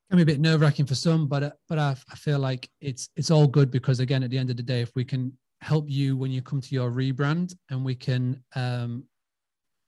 [0.10, 2.70] can be a bit nerve wracking for some, but uh, but I, I feel like
[2.82, 5.38] it's it's all good because again, at the end of the day, if we can
[5.62, 9.04] help you when you come to your rebrand and we can um,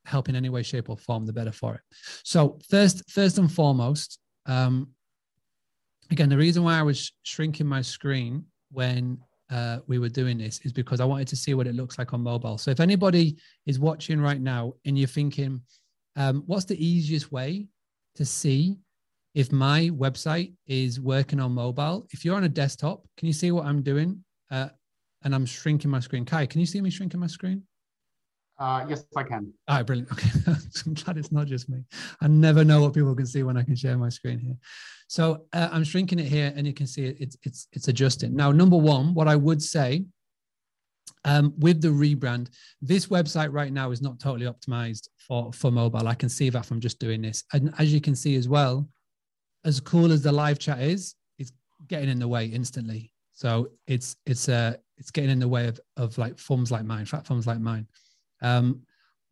[0.06, 1.82] help in any way, shape, or form, the better for it.
[2.24, 4.90] So first, first and foremost, um,
[6.10, 9.20] again, the reason why I was shrinking my screen when
[9.50, 12.14] uh, we were doing this is because I wanted to see what it looks like
[12.14, 12.58] on mobile.
[12.58, 15.62] So if anybody is watching right now and you're thinking,
[16.16, 17.68] um, what's the easiest way
[18.16, 18.78] to see
[19.36, 22.08] if my website is working on mobile?
[22.12, 24.24] If you're on a desktop, can you see what I'm doing?
[24.50, 24.70] Uh,
[25.24, 26.26] and I'm shrinking my screen.
[26.26, 27.64] Kye, can you see me shrinking my screen?
[28.60, 29.54] Uh, yes, I can.
[29.68, 30.12] All right, brilliant.
[30.12, 30.30] Okay,
[30.86, 31.84] I'm glad it's not just me.
[32.22, 34.58] I never know what people can see when I can share my screen here.
[35.08, 38.36] So uh, I'm shrinking it here, and you can see it, it's it's it's adjusting.
[38.36, 40.06] Now, number one, what I would say
[41.24, 42.50] um, with the rebrand,
[42.82, 46.08] this website right now is not totally optimized for for mobile.
[46.08, 48.90] I can see that from just doing this, and as you can see as well,
[49.66, 51.52] as cool as the live chat is, it's
[51.88, 53.14] getting in the way instantly.
[53.34, 57.06] So it's it's uh it's getting in the way of of like forms like mine,
[57.06, 57.88] fat thumbs like mine.
[58.42, 58.82] Um,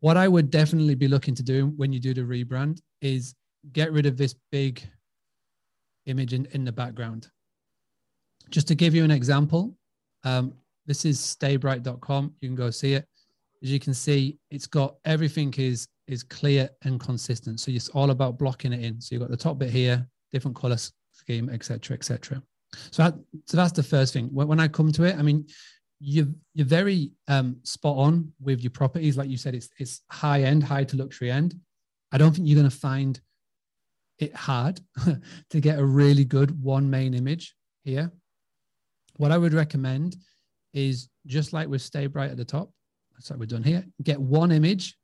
[0.00, 3.34] what I would definitely be looking to do when you do the rebrand is
[3.72, 4.82] get rid of this big
[6.06, 7.28] image in, in the background.
[8.50, 9.76] Just to give you an example,
[10.24, 10.52] um,
[10.86, 12.34] this is staybright.com.
[12.40, 13.06] You can go see it.
[13.62, 17.58] As you can see, it's got everything is is clear and consistent.
[17.58, 19.00] So it's all about blocking it in.
[19.00, 20.76] So you've got the top bit here, different color
[21.10, 22.40] scheme, etc., etc.
[22.90, 23.14] So that,
[23.46, 24.28] so that's the first thing.
[24.32, 25.46] When, when I come to it, I mean,
[25.98, 29.16] you you're very um, spot on with your properties.
[29.16, 31.58] Like you said, it's it's high end, high to luxury end.
[32.12, 33.20] I don't think you're going to find
[34.18, 34.80] it hard
[35.50, 38.10] to get a really good one main image here.
[39.16, 40.16] What I would recommend
[40.72, 42.70] is just like with Stay Bright at the top.
[43.14, 43.84] That's what we're done here.
[44.02, 44.96] Get one image,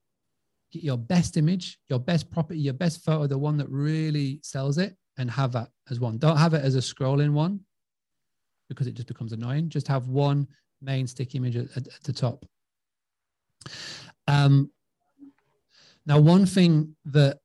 [0.70, 4.78] get your best image, your best property, your best photo, the one that really sells
[4.78, 6.18] it, and have that as one.
[6.18, 7.60] Don't have it as a scrolling one
[8.68, 9.68] because it just becomes annoying.
[9.68, 10.46] Just have one
[10.82, 12.44] main stick image at, at, at the top.
[14.26, 14.70] Um,
[16.06, 17.38] now, one thing that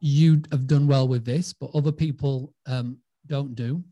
[0.00, 3.82] you have done well with this, but other people um, don't do.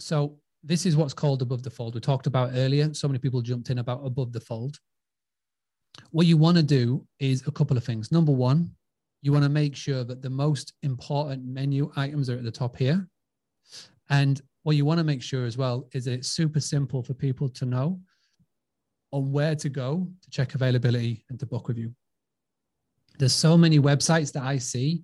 [0.00, 1.94] So this is what's called above the fold.
[1.94, 2.92] We talked about earlier.
[2.94, 4.78] So many people jumped in about above the fold.
[6.10, 8.10] What you want to do is a couple of things.
[8.10, 8.70] Number one,
[9.20, 12.76] you want to make sure that the most important menu items are at the top
[12.76, 13.06] here.
[14.08, 17.14] And what you want to make sure as well is that it's super simple for
[17.14, 18.00] people to know
[19.10, 21.94] on where to go to check availability and to book with you.
[23.18, 25.02] There's so many websites that I see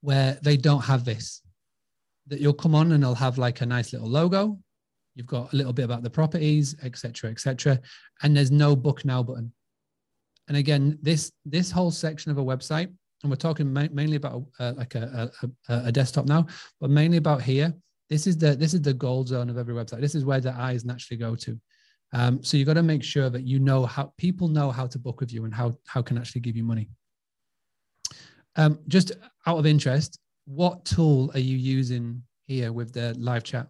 [0.00, 1.42] where they don't have this.
[2.26, 4.58] That you'll come on and they'll have like a nice little logo.
[5.14, 7.80] You've got a little bit about the properties, etc., etc.,
[8.22, 9.52] and there's no book now button.
[10.48, 12.92] And again, this this whole section of a website,
[13.22, 15.30] and we're talking ma- mainly about uh, like a,
[15.68, 16.46] a, a desktop now,
[16.80, 17.72] but mainly about here
[18.14, 20.00] this is the this is the gold zone of every website.
[20.00, 21.58] This is where the eyes naturally go to.
[22.12, 25.00] Um, so you've got to make sure that you know how people know how to
[25.00, 26.88] book with you and how how can actually give you money.
[28.54, 29.10] Um, just
[29.48, 33.66] out of interest, what tool are you using here with the live chat?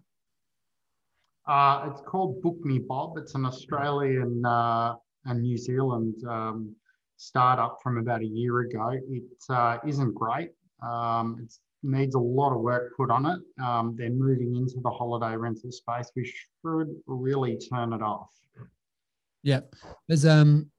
[1.48, 3.16] Uh, it's called Book Me Bob.
[3.16, 6.76] It's an Australian uh, and New Zealand um,
[7.16, 8.90] startup from about a year ago.
[9.08, 10.50] It uh, not great.
[10.82, 13.40] Um, it's needs a lot of work put on it.
[13.62, 16.10] Um, they're moving into the holiday rental space.
[16.16, 18.30] We should really turn it off.
[19.42, 19.60] Yeah,
[20.08, 20.70] there's um,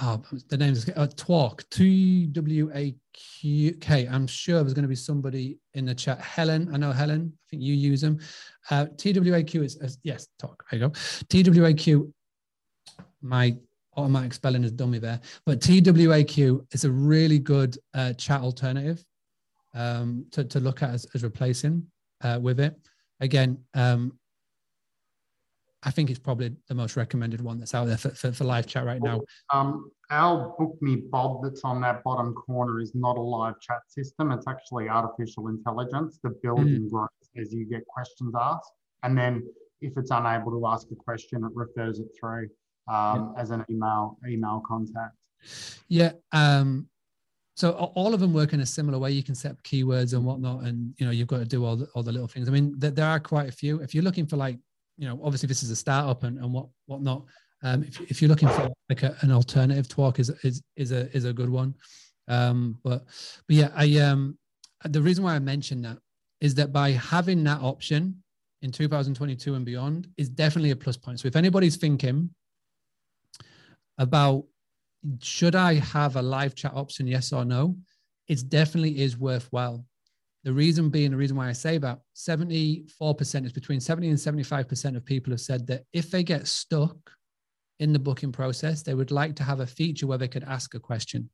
[0.00, 4.08] oh, the name is uh, Twark T W A Q K.
[4.08, 6.20] I'm sure there's going to be somebody in the chat.
[6.20, 7.32] Helen, I know Helen.
[7.32, 8.18] I think you use them.
[8.70, 10.64] Uh, TWAQ is uh, yes, talk.
[10.70, 10.90] There you go.
[10.92, 12.12] TWAQ.
[13.22, 13.56] My
[13.96, 19.04] automatic spelling has done me there, but TWAQ is a really good uh, chat alternative
[19.74, 21.86] um, to, to look at as, as replacing
[22.22, 22.76] uh, with it.
[23.20, 24.18] Again, um,
[25.84, 28.66] I think it's probably the most recommended one that's out there for, for, for live
[28.66, 29.20] chat right now.
[29.52, 33.80] Um, our Book Me Bob that's on that bottom corner is not a live chat
[33.88, 34.30] system.
[34.30, 36.76] It's actually artificial intelligence that builds mm.
[36.76, 38.70] and grows as you get questions asked.
[39.02, 39.42] And then
[39.80, 42.48] if it's unable to ask a question, it refers it through
[42.88, 43.42] um, yeah.
[43.42, 45.16] as an email email contact.
[45.88, 46.12] Yeah.
[46.30, 46.88] Um,
[47.54, 49.10] so all of them work in a similar way.
[49.10, 51.76] You can set up keywords and whatnot, and you know you've got to do all
[51.76, 52.48] the, all the little things.
[52.48, 53.80] I mean, there, there are quite a few.
[53.80, 54.58] If you're looking for like,
[54.96, 57.24] you know, obviously this is a startup and, and what whatnot.
[57.62, 61.14] Um, if, if you're looking for like a, an alternative, Twark is is is a
[61.14, 61.74] is a good one.
[62.28, 63.04] Um, but
[63.46, 64.38] but yeah, I um
[64.84, 65.98] the reason why I mentioned that
[66.40, 68.22] is that by having that option
[68.62, 71.20] in 2022 and beyond is definitely a plus point.
[71.20, 72.30] So if anybody's thinking
[73.98, 74.44] about
[75.20, 77.06] should I have a live chat option?
[77.06, 77.76] Yes or no?
[78.28, 79.84] It definitely is worthwhile
[80.44, 84.96] The reason being, the reason why I say that 74% is between 70 and 75%
[84.96, 86.96] of people have said that if they get stuck
[87.78, 90.74] in the booking process, they would like to have a feature where they could ask
[90.74, 91.30] a question.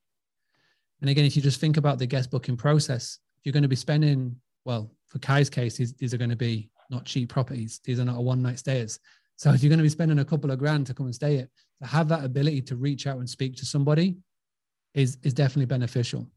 [1.00, 3.76] And again, if you just think about the guest booking process, you're going to be
[3.76, 7.80] spending, well, for Kye's case, these, these are going to be not cheap properties.
[7.84, 8.98] These are not a one night stays.
[9.38, 11.36] So if you're going to be spending a couple of grand to come and stay
[11.36, 11.48] it,
[11.80, 14.16] to have that ability to reach out and speak to somebody
[14.94, 16.28] is, is definitely beneficial.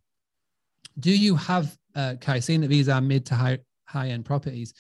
[0.99, 4.75] Do you have, uh, Kye, seeing that these are mid to high, high end properties,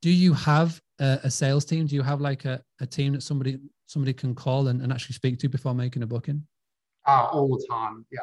[0.00, 1.86] do you have a, a, sales team?
[1.86, 5.14] Do you have like a, a team that somebody somebody can call and, and actually
[5.14, 6.46] speak to before making a booking?
[7.06, 8.06] Uh, all the time.
[8.10, 8.20] Yeah.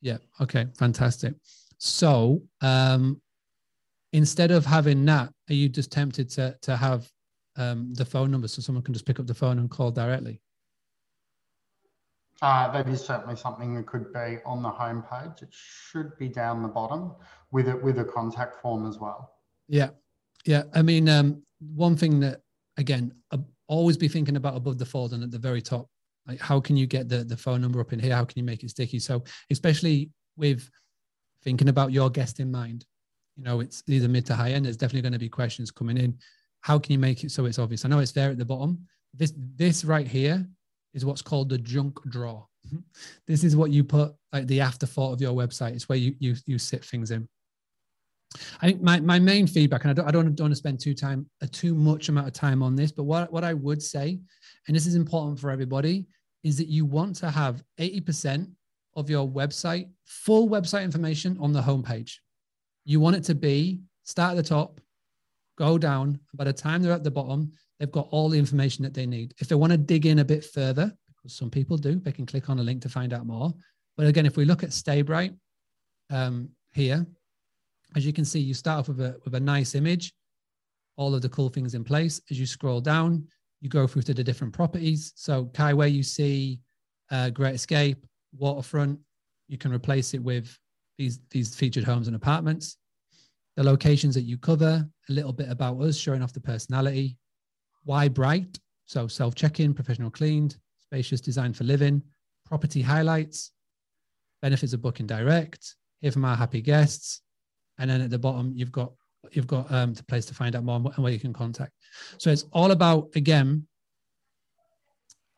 [0.00, 0.18] Yeah.
[0.40, 0.66] Okay.
[0.76, 1.34] Fantastic.
[1.78, 3.22] So um,
[4.12, 7.08] instead of having that, are you just tempted to to have
[7.56, 10.40] um, the phone number so someone can just pick up the phone and call directly?
[12.42, 15.42] Uh, that is certainly something that could be on the homepage.
[15.42, 17.12] It should be down the bottom
[17.50, 19.34] with it with a contact form as well.
[19.68, 19.90] Yeah,
[20.46, 20.62] yeah.
[20.74, 21.42] I mean, um,
[21.74, 22.40] one thing that
[22.78, 25.88] again, uh, always be thinking about above the fold and at the very top.
[26.26, 28.14] Like, how can you get the the phone number up in here?
[28.14, 28.98] How can you make it sticky?
[28.98, 30.68] So, especially with
[31.44, 32.86] thinking about your guest in mind,
[33.36, 34.64] you know, it's either mid to high end.
[34.64, 36.18] There's definitely going to be questions coming in.
[36.62, 37.84] How can you make it so it's obvious?
[37.84, 38.86] I know it's there at the bottom.
[39.14, 40.46] This this right here
[40.94, 42.46] is what's called the junk drawer.
[43.26, 45.74] this is what you put like the afterthought of your website.
[45.74, 47.28] It's where you you you sit things in.
[48.62, 50.78] I think my, my main feedback, and I don't, I don't, don't want to spend
[50.78, 53.82] too time a too much amount of time on this, but what, what I would
[53.82, 54.20] say,
[54.68, 56.06] and this is important for everybody,
[56.44, 58.48] is that you want to have 80%
[58.94, 62.14] of your website, full website information on the homepage.
[62.84, 64.80] You want it to be start at the top,
[65.60, 66.18] go down.
[66.34, 69.34] By the time they're at the bottom, they've got all the information that they need.
[69.38, 72.24] If they want to dig in a bit further, because some people do, they can
[72.24, 73.52] click on a link to find out more.
[73.96, 75.36] But again, if we look at StayBright
[76.08, 77.06] um, here,
[77.94, 80.14] as you can see, you start off with a, with a nice image,
[80.96, 82.20] all of the cool things in place.
[82.30, 83.26] As you scroll down,
[83.60, 85.12] you go through to the different properties.
[85.16, 86.60] So Kye, where you see
[87.10, 88.06] uh, Great Escape,
[88.38, 88.98] Waterfront,
[89.48, 90.56] you can replace it with
[90.96, 92.78] these, these featured homes and apartments.
[93.60, 97.18] The locations that you cover, a little bit about us, showing off the personality.
[97.84, 98.58] Why Bright?
[98.86, 102.00] So self check-in, professional cleaned, spacious design for living,
[102.46, 103.52] property highlights,
[104.40, 107.20] benefits of booking direct, here from our happy guests,
[107.76, 108.94] and then at the bottom you've got
[109.30, 111.72] you've got um, the place to find out more and where you can contact.
[112.16, 113.66] So it's all about again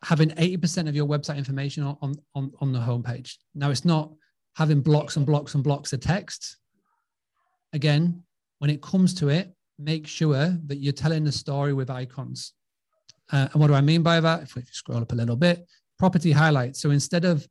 [0.05, 3.35] having 80% of your website information on, on, on the homepage.
[3.57, 4.13] Now it's not
[4.55, 6.59] having blocks and blocks and blocks of text.
[7.73, 8.23] Again,
[8.59, 12.53] when it comes to it, make sure that you're telling the story with icons.
[13.33, 14.43] Uh, and what do I mean by that?
[14.43, 15.67] If we scroll up a little bit,
[15.99, 16.81] property highlights.
[16.81, 17.47] So instead of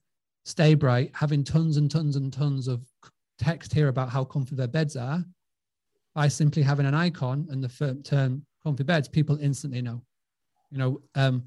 [0.45, 2.85] StayBright having tons and tons and tons of
[3.39, 5.23] text here about how comfy their beds are,
[6.13, 10.01] by simply having an icon and the term comfy beds, people instantly know.
[10.69, 11.43] You know, um,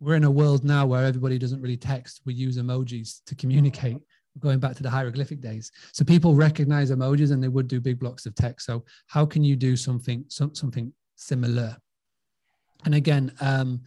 [0.00, 2.20] we're in a world now where everybody doesn't really text.
[2.24, 3.98] We use emojis to communicate,
[4.38, 5.70] going back to the hieroglyphic days.
[5.92, 8.66] So people recognize emojis and they would do big blocks of text.
[8.66, 11.76] So how can you do something, some, something similar?
[12.84, 13.80] And again, um,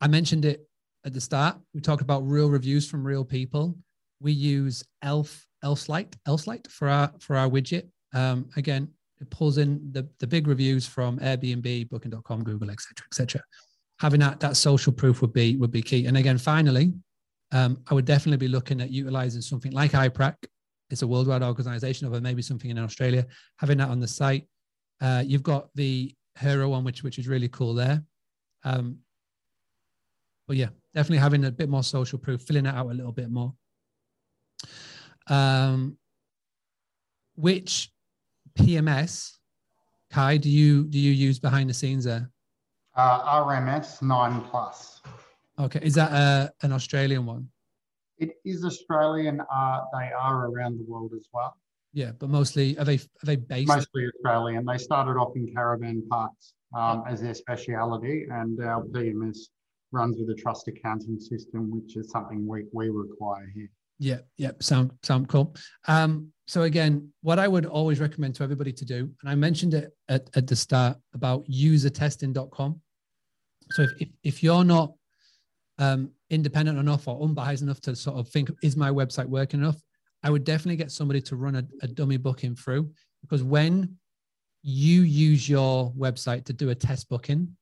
[0.00, 0.68] I mentioned it
[1.04, 1.56] at the start.
[1.74, 3.76] We talked about real reviews from real people.
[4.20, 7.88] We use Elf Elfsight, Elfsight for our for our widget.
[8.14, 8.88] Um, again,
[9.20, 13.42] it pulls in the, the big reviews from Airbnb, Booking.com, Google, etc., etc.
[14.00, 16.06] Having that that social proof would be would be key.
[16.06, 16.92] And again, finally,
[17.52, 20.34] um, I would definitely be looking at utilizing something like iPrac.
[20.90, 23.26] It's a worldwide organization, or maybe something in Australia.
[23.58, 24.46] Having that on the site,
[25.00, 28.02] uh, you've got the Hero one, which which is really cool there.
[28.64, 28.98] Um,
[30.46, 33.30] but yeah, definitely having a bit more social proof, filling it out a little bit
[33.30, 33.54] more.
[35.28, 35.98] Um,
[37.34, 37.90] which
[38.58, 39.32] PMS,
[40.10, 42.30] Kye, do you do you use behind the scenes there?
[42.96, 45.00] Uh, RMS nine plus.
[45.58, 47.48] Okay, is that uh, an Australian one?
[48.18, 49.40] It is Australian.
[49.40, 51.56] Uh, they are around the world as well.
[51.92, 53.68] Yeah, but mostly are they are they based?
[53.68, 54.64] Mostly Australian.
[54.64, 59.38] They started off in caravan parks um, as their speciality, and our PMS
[59.90, 63.70] runs with a trust accounting system, which is something we, we require here.
[63.98, 65.56] Yeah, yeah, sound sound cool.
[65.88, 69.74] Um, so again, what I would always recommend to everybody to do, and I mentioned
[69.74, 72.80] it at, at the start about usertesting.com.
[73.70, 74.92] So if, if, if you're not
[75.78, 79.80] um, independent enough or unbiased enough to sort of think, is my website working enough?
[80.22, 82.90] I would definitely get somebody to run a, a dummy booking through
[83.20, 83.96] because when
[84.62, 87.56] you use your website to do a test booking,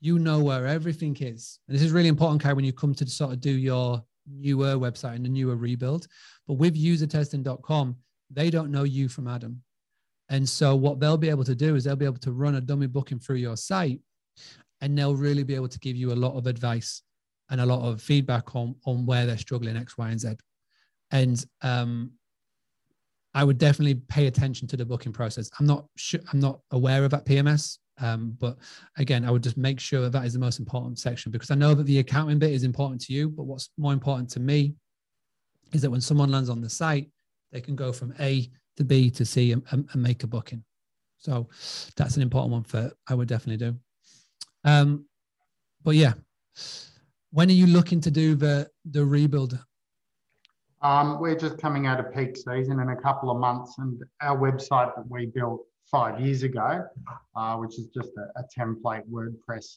[0.00, 1.60] you know where everything is.
[1.68, 4.74] And this is really important, Kai, when you come to sort of do your newer
[4.74, 6.08] website and a newer rebuild.
[6.48, 7.96] But with usertesting.com,
[8.30, 9.62] they don't know you from Adam.
[10.28, 12.60] And so what they'll be able to do is they'll be able to run a
[12.60, 14.00] dummy booking through your site
[14.80, 17.02] and they'll really be able to give you a lot of advice
[17.50, 20.34] and a lot of feedback on, on where they're struggling X, Y, and Z.
[21.10, 22.12] And um,
[23.34, 25.50] I would definitely pay attention to the booking process.
[25.58, 28.56] I'm not sure, I'm not aware of that PMS, um, but
[28.96, 31.54] again, I would just make sure that, that is the most important section because I
[31.54, 34.74] know that the accounting bit is important to you, but what's more important to me
[35.72, 37.10] is that when someone lands on the site,
[37.52, 40.64] they can go from A to B to C and, and, and make a booking.
[41.18, 41.48] So
[41.96, 43.76] that's an important one for I would definitely do.
[44.64, 45.06] Um,
[45.82, 46.14] but yeah,
[47.32, 49.58] when are you looking to do the the rebuild
[50.82, 54.36] um, we're just coming out of peak season in a couple of months, and our
[54.36, 56.84] website that we built five years ago,
[57.36, 59.76] uh, which is just a, a, template WordPress,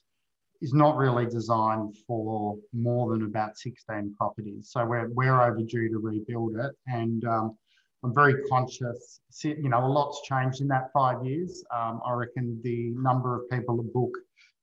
[0.61, 4.69] is not really designed for more than about 16 properties.
[4.72, 6.72] So we're, we're overdue to rebuild it.
[6.88, 7.57] And um,
[8.03, 11.64] I'm very conscious, you know, a lot's changed in that five years.
[11.76, 14.11] Um, I reckon the number of people that book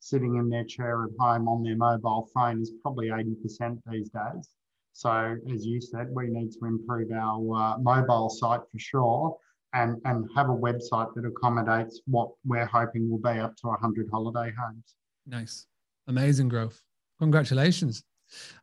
[0.03, 4.51] sitting in their chair at home on their mobile phone is probably 80% these days.
[4.93, 9.37] So, as you said, we need to improve our uh, mobile site for sure
[9.75, 14.09] and, and have a website that accommodates what we're hoping will be up to 100
[14.11, 14.97] holiday homes.
[15.27, 15.67] Nice.
[16.09, 16.83] Amazing growth.
[17.21, 18.03] Congratulations.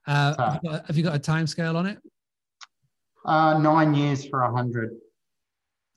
[0.05, 1.99] Uh, so, have, you got, have, you got, a time scale on it?
[3.25, 4.91] Uh, nine years for 100.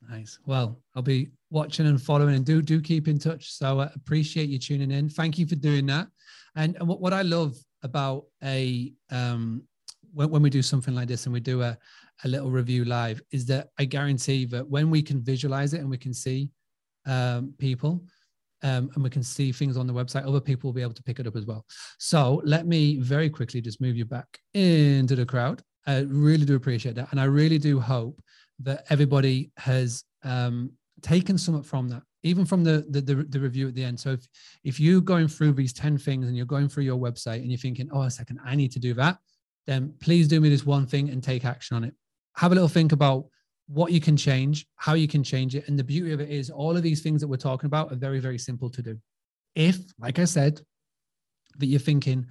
[0.09, 0.39] Nice.
[0.47, 3.53] Well, I'll be watching and following and do do keep in touch.
[3.53, 5.09] So uh, appreciate you tuning in.
[5.09, 6.09] Thank you for doing that.
[6.57, 9.63] And, and what, what I love about a um,
[10.13, 11.77] when, when we do something like this and we do a,
[12.25, 15.91] a little review live is that I guarantee that when we can visualize it and
[15.91, 16.51] we can see
[17.07, 18.05] um, people
[18.63, 21.03] um, and we can see things on the website, other people will be able to
[21.03, 21.65] pick it up as well.
[21.99, 25.63] So let me very quickly just move you back into the crowd.
[25.87, 27.11] I really do appreciate that.
[27.11, 28.21] And I really do hope
[28.61, 30.71] that everybody has um,
[31.03, 33.99] taken something from that, even from the, the, the, the, review at the end.
[33.99, 34.29] So if,
[34.65, 37.59] if you're going through these 10 things and you're going through your website and you're
[37.59, 39.19] thinking, oh, a second, I need to do that,
[39.67, 41.95] then please do me this one thing and take action on it.
[42.37, 43.27] Have a little think about
[43.69, 45.69] what you can change, how you can change it.
[45.69, 47.97] And the beauty of it is all of these things that we're talking about are
[47.97, 48.99] very, very simple to do.
[49.55, 50.61] If, like I said,
[51.59, 52.27] that you're thinking,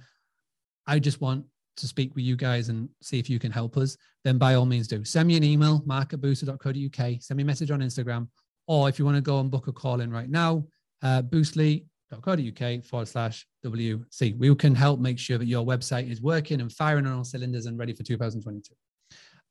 [0.86, 1.44] I just want
[1.76, 4.66] to speak with you guys and see if you can help us, then by all
[4.66, 5.04] means do.
[5.04, 8.28] Send me an email, mark at boostly.co.uk, send me a message on Instagram,
[8.66, 10.64] or if you want to go and book a call in right now,
[11.02, 14.36] uh, boostly uk forward slash WC.
[14.36, 17.66] We can help make sure that your website is working and firing on all cylinders
[17.66, 18.74] and ready for 2022.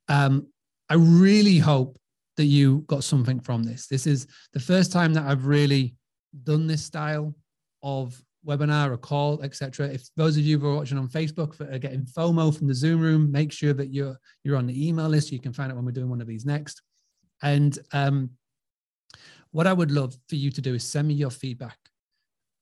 [0.08, 0.48] Um,
[0.90, 1.98] I really hope
[2.38, 3.88] that you got something from this.
[3.88, 5.96] This is the first time that I've really
[6.44, 7.34] done this style
[7.84, 9.88] of webinar or call, etc.
[9.88, 13.00] If those of you who are watching on Facebook are getting FOMO from the Zoom
[13.02, 15.32] room, make sure that you're you're on the email list.
[15.32, 16.82] You can find out when we're doing one of these next.
[17.44, 18.32] And um,
[19.52, 21.78] what I would love for you to do is send me your feedback.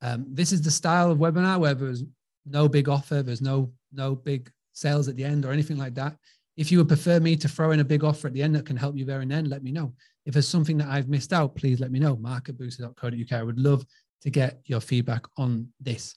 [0.02, 2.04] Um, this is the style of webinar where there's
[2.46, 6.16] no big offer, there's no no big sales at the end or anything like that.
[6.58, 8.66] If you would prefer me to throw in a big offer at the end that
[8.66, 9.94] can help you there and then, let me know.
[10.26, 12.16] If there's something that I've missed out, please let me know.
[12.18, 13.32] Mark at boostly.co.uk.
[13.32, 13.86] I would love
[14.22, 16.16] to get your feedback on this.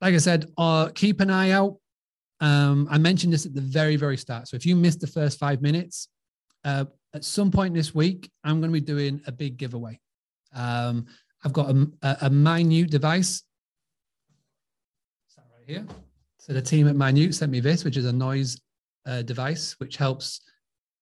[0.00, 1.76] Like I said, uh, keep an eye out.
[2.40, 4.48] Um, I mentioned this at the very, very start.
[4.48, 6.08] So if you missed the first five minutes,
[6.64, 10.00] uh, at some point this week, I'm going to be doing a big giveaway.
[10.54, 11.06] Um,
[11.44, 13.42] I've got a, a, Minut device.
[15.36, 15.86] That right here?
[16.38, 18.60] So the team at Minut sent me this, which is a noise
[19.06, 20.40] uh, device, which helps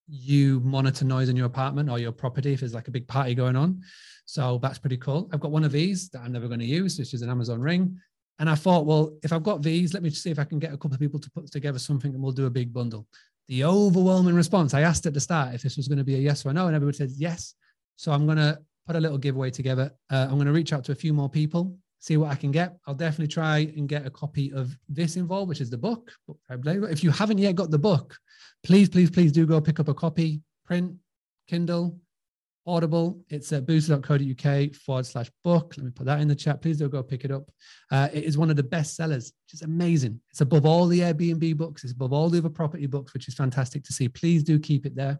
[0.08, 3.34] you monitor noise in your apartment or your property if there's like a big party
[3.34, 3.80] going on.
[4.24, 5.28] So that's pretty cool.
[5.32, 7.60] I've got one of these that I'm never going to use, which is an Amazon
[7.60, 7.96] Ring.
[8.38, 10.72] And I thought, well, if I've got these, let me see if I can get
[10.72, 13.06] a couple of people to put together something and we'll do a big bundle.
[13.50, 16.18] The overwhelming response, I asked at the start if this was going to be a
[16.18, 17.56] yes or no, and everybody said yes.
[17.96, 18.56] So I'm going to
[18.86, 19.90] put a little giveaway together.
[20.08, 22.52] Uh, I'm going to reach out to a few more people, see what I can
[22.52, 22.76] get.
[22.86, 26.12] I'll definitely try and get a copy of this involved, which is the book.
[26.48, 28.16] If you haven't yet got the book,
[28.62, 30.94] please, please, please do go pick up a copy, print,
[31.48, 31.98] Kindle,
[32.66, 33.20] Audible.
[33.28, 35.74] It's at boostly.co.uk forward slash book.
[35.76, 36.60] Let me put that in the chat.
[36.60, 37.50] Please do go pick it up.
[37.90, 40.20] Uh, it is one of the best sellers, which is amazing.
[40.30, 41.84] It's above all the Airbnb books.
[41.84, 44.08] It's above all the other property books, which is fantastic to see.
[44.08, 45.18] Please do keep it there.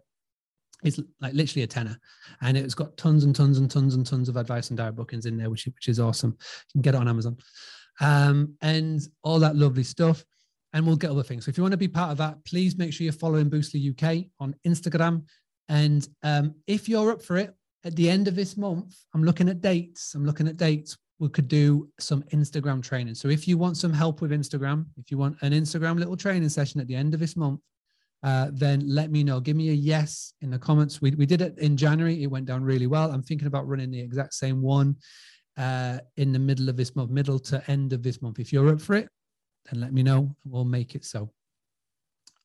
[0.83, 1.97] It's like literally a tenner,
[2.41, 5.27] and it's got tons and tons and tons and tons of advice and direct bookings
[5.27, 6.31] in there, which which is awesome.
[6.39, 7.37] You can get it on Amazon,
[7.99, 10.25] um, and all that lovely stuff.
[10.73, 11.45] And we'll get other things.
[11.45, 13.91] So if you want to be part of that, please make sure you're following Boostly
[13.91, 15.23] UK on Instagram.
[15.71, 19.47] And um, if you're up for it, at the end of this month, I'm looking
[19.47, 20.13] at dates.
[20.13, 20.97] I'm looking at dates.
[21.17, 23.15] We could do some Instagram training.
[23.15, 26.49] So if you want some help with Instagram, if you want an Instagram little training
[26.49, 27.61] session at the end of this month,
[28.21, 29.39] uh, then let me know.
[29.39, 31.01] Give me a yes in the comments.
[31.01, 32.21] We, we did it in January.
[32.21, 33.09] It went down really well.
[33.09, 34.97] I'm thinking about running the exact same one
[35.57, 38.39] uh, in the middle of this month, middle to end of this month.
[38.39, 39.07] If you're up for it,
[39.71, 40.35] then let me know.
[40.43, 41.31] We'll make it so.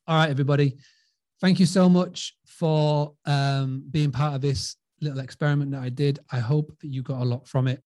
[0.07, 0.77] All right, everybody.
[1.41, 6.19] Thank you so much for um, being part of this little experiment that I did.
[6.33, 7.83] I hope that you got a lot from it.